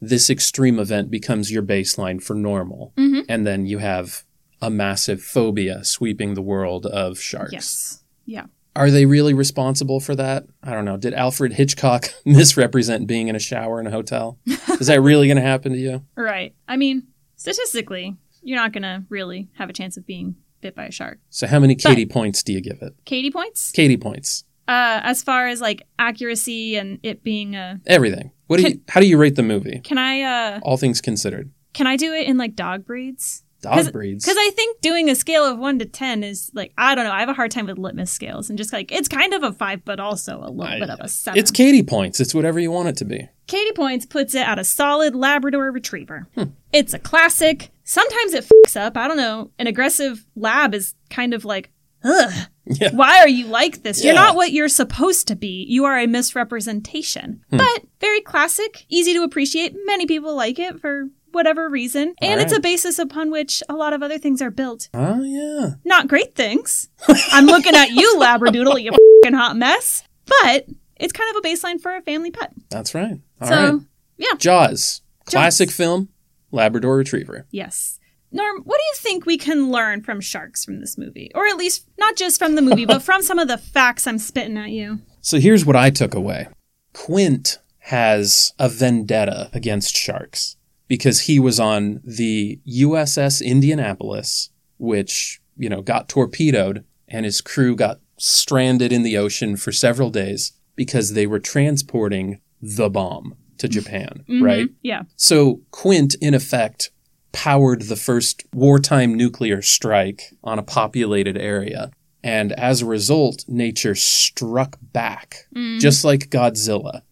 [0.00, 2.92] this extreme event becomes your baseline for normal.
[2.96, 3.24] Mhm.
[3.28, 4.24] And then you have
[4.62, 7.52] a massive phobia sweeping the world of sharks.
[7.52, 8.02] Yes.
[8.26, 8.46] Yeah.
[8.76, 10.44] Are they really responsible for that?
[10.62, 10.96] I don't know.
[10.96, 14.38] Did Alfred Hitchcock misrepresent being in a shower in a hotel?
[14.78, 16.04] Is that really going to happen to you?
[16.16, 16.54] Right.
[16.68, 20.86] I mean, statistically, you're not going to really have a chance of being bit by
[20.86, 21.18] a shark.
[21.30, 22.94] So, how many Katie points do you give it?
[23.06, 23.72] Katie points?
[23.72, 24.44] Katie points.
[24.70, 28.30] Uh, as far as like accuracy and it being a Everything.
[28.46, 28.80] What do you?
[28.88, 29.80] How do you rate the movie?
[29.84, 31.50] can I uh All things considered.
[31.72, 33.42] can I do it in like dog breeds?
[33.62, 34.24] Dog breeds.
[34.24, 37.12] Because I think doing a scale of one to ten is like I don't know.
[37.12, 39.52] I have a hard time with litmus scales and just like it's kind of a
[39.52, 41.38] five, but also a little I- bit of a seven.
[41.38, 42.20] It's Katie points.
[42.20, 43.28] It's whatever you want it to be.
[43.46, 46.28] Katie Points puts it at a solid Labrador Retriever.
[46.36, 46.44] Hmm.
[46.72, 47.70] It's a classic.
[47.82, 48.96] Sometimes it fucks up.
[48.96, 49.50] I don't know.
[49.58, 51.72] An aggressive lab is kind of like,
[52.04, 52.32] ugh.
[52.70, 52.90] Yeah.
[52.94, 54.04] Why are you like this?
[54.04, 55.66] You're not what you're supposed to be.
[55.68, 57.42] You are a misrepresentation.
[57.50, 57.56] Hmm.
[57.58, 59.74] But very classic, easy to appreciate.
[59.84, 62.14] Many people like it for whatever reason.
[62.20, 64.88] And All it's a basis upon which a lot of other things are built.
[64.94, 65.74] Oh, yeah.
[65.84, 66.88] Not great things.
[67.32, 68.92] I'm looking at you, Labradoodle, you
[69.24, 70.02] fing hot mess.
[70.26, 70.66] But
[70.96, 72.52] it's kind of a baseline for a family pet.
[72.68, 73.20] That's right.
[73.40, 73.80] All so, right.
[74.16, 75.02] yeah, Jaws.
[75.26, 75.76] Classic Jaws.
[75.76, 76.08] film,
[76.50, 77.46] Labrador Retriever.
[77.50, 77.98] yes.
[78.32, 81.30] Norm, what do you think we can learn from sharks from this movie?
[81.34, 84.18] Or at least not just from the movie, but from some of the facts I'm
[84.18, 85.00] spitting at you.
[85.20, 86.48] So here's what I took away
[86.92, 90.56] Quint has a vendetta against sharks
[90.86, 97.74] because he was on the USS Indianapolis, which, you know, got torpedoed and his crew
[97.74, 103.68] got stranded in the ocean for several days because they were transporting the bomb to
[103.68, 104.66] Japan, right?
[104.68, 104.74] Mhm.
[104.82, 105.02] Yeah.
[105.16, 106.90] So Quint, in effect,
[107.32, 111.90] powered the first wartime nuclear strike on a populated area.
[112.22, 115.80] And as a result, nature struck back, mm.
[115.80, 117.02] just like Godzilla,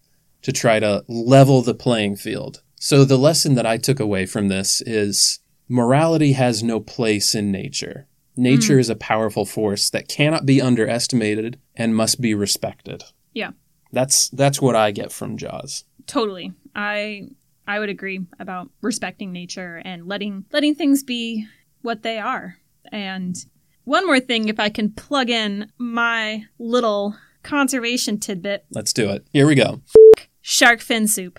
[0.43, 2.63] to try to level the playing field.
[2.77, 7.51] So the lesson that I took away from this is morality has no place in
[7.51, 8.07] nature.
[8.37, 8.81] Nature mm.
[8.81, 13.03] is a powerful force that cannot be underestimated and must be respected.
[13.35, 13.53] Yeah.
[13.91, 15.85] That's that's what I get from Jaws.
[16.07, 16.53] Totally.
[16.75, 17.29] I
[17.69, 21.47] I would agree about respecting nature and letting letting things be
[21.83, 22.57] what they are.
[22.91, 23.37] And
[23.85, 29.27] one more thing if I can plug in my little conservation tidbit, Let's do it.
[29.33, 29.83] Here we go.
[30.41, 31.39] shark fin soup.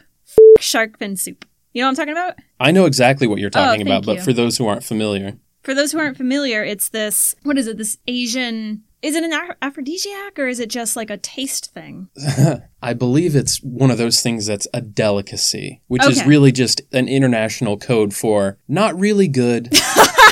[0.60, 1.46] Shark fin soup.
[1.74, 2.36] You know what I'm talking about?
[2.60, 5.38] I know exactly what you're oh, talking Oh, about, but for those who aren't familiar,
[5.64, 7.78] For those who aren't familiar, it's this what is it?
[7.78, 12.10] This Asian is it an aphrodisiac or is it just like a taste thing?
[12.82, 17.08] I believe it's one of those things that's a delicacy, which is really just an
[17.08, 19.72] international code for not really good,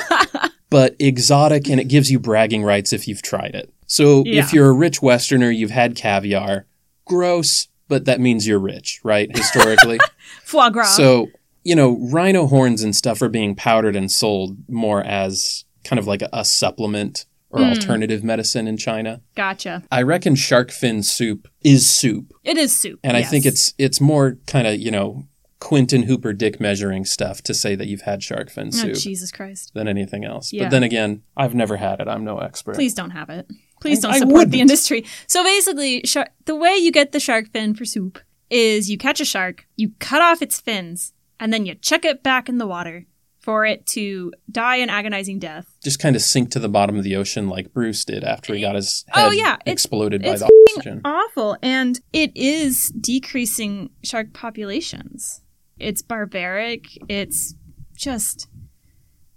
[0.70, 3.74] but exotic, and it gives you bragging rights if you've tried it.
[3.88, 4.41] So Yeah.
[4.43, 6.65] if you're a rich Westerner, you've had caviar,
[7.05, 9.34] gross, but that means you're rich, right?
[9.36, 9.97] Historically.
[10.43, 10.88] Foie gras.
[10.95, 11.28] So,
[11.63, 16.05] you know, rhino horns and stuff are being powdered and sold more as kind of
[16.07, 17.26] like a, a supplement
[17.58, 17.72] or Hmm.
[17.72, 19.22] alternative medicine in China.
[19.36, 19.84] gotcha.
[19.91, 22.34] I reckon shark fin soup is soup.
[22.43, 22.99] It is soup.
[23.03, 25.26] And I think it's it's more kind of, you know,
[25.60, 28.93] Quint and Hooper dick measuring stuff to say that you've had shark fin Oh, soup
[28.95, 29.72] Jesus Christ.
[29.74, 30.53] than anything else.
[30.53, 30.64] Yeah.
[30.66, 32.08] But then again, I've never had it.
[32.08, 32.76] I'm no expert.
[32.76, 33.47] Please don't have it.
[33.82, 35.03] Please don't I support the industry.
[35.28, 39.20] So basically, shar- the way you get the shark fin for soup is you catch
[39.20, 42.68] a shark, you cut off its fins, and then you chuck it back in the
[42.68, 43.05] water
[43.47, 45.65] for it to die an agonizing death.
[45.81, 48.59] Just kind of sink to the bottom of the ocean like Bruce did after he
[48.59, 49.53] got his head Oh, yeah.
[49.53, 50.99] It's- exploded by it's the oxygen.
[51.05, 51.55] Awful.
[51.63, 55.43] And it is decreasing shark populations.
[55.79, 56.87] It's barbaric.
[57.07, 57.55] It's
[57.95, 58.49] just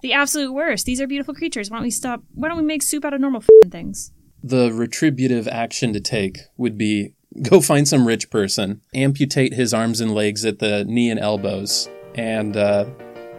[0.02, 0.86] the absolute worst.
[0.86, 1.70] These are beautiful creatures.
[1.70, 2.24] Why don't we stop?
[2.34, 4.10] Why don't we make soup out of normal things?
[4.42, 10.00] the retributive action to take would be go find some rich person, amputate his arms
[10.00, 12.86] and legs at the knee and elbows, and uh,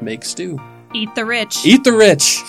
[0.01, 0.59] make stew.
[0.93, 1.65] Eat the rich.
[1.65, 2.43] Eat the rich!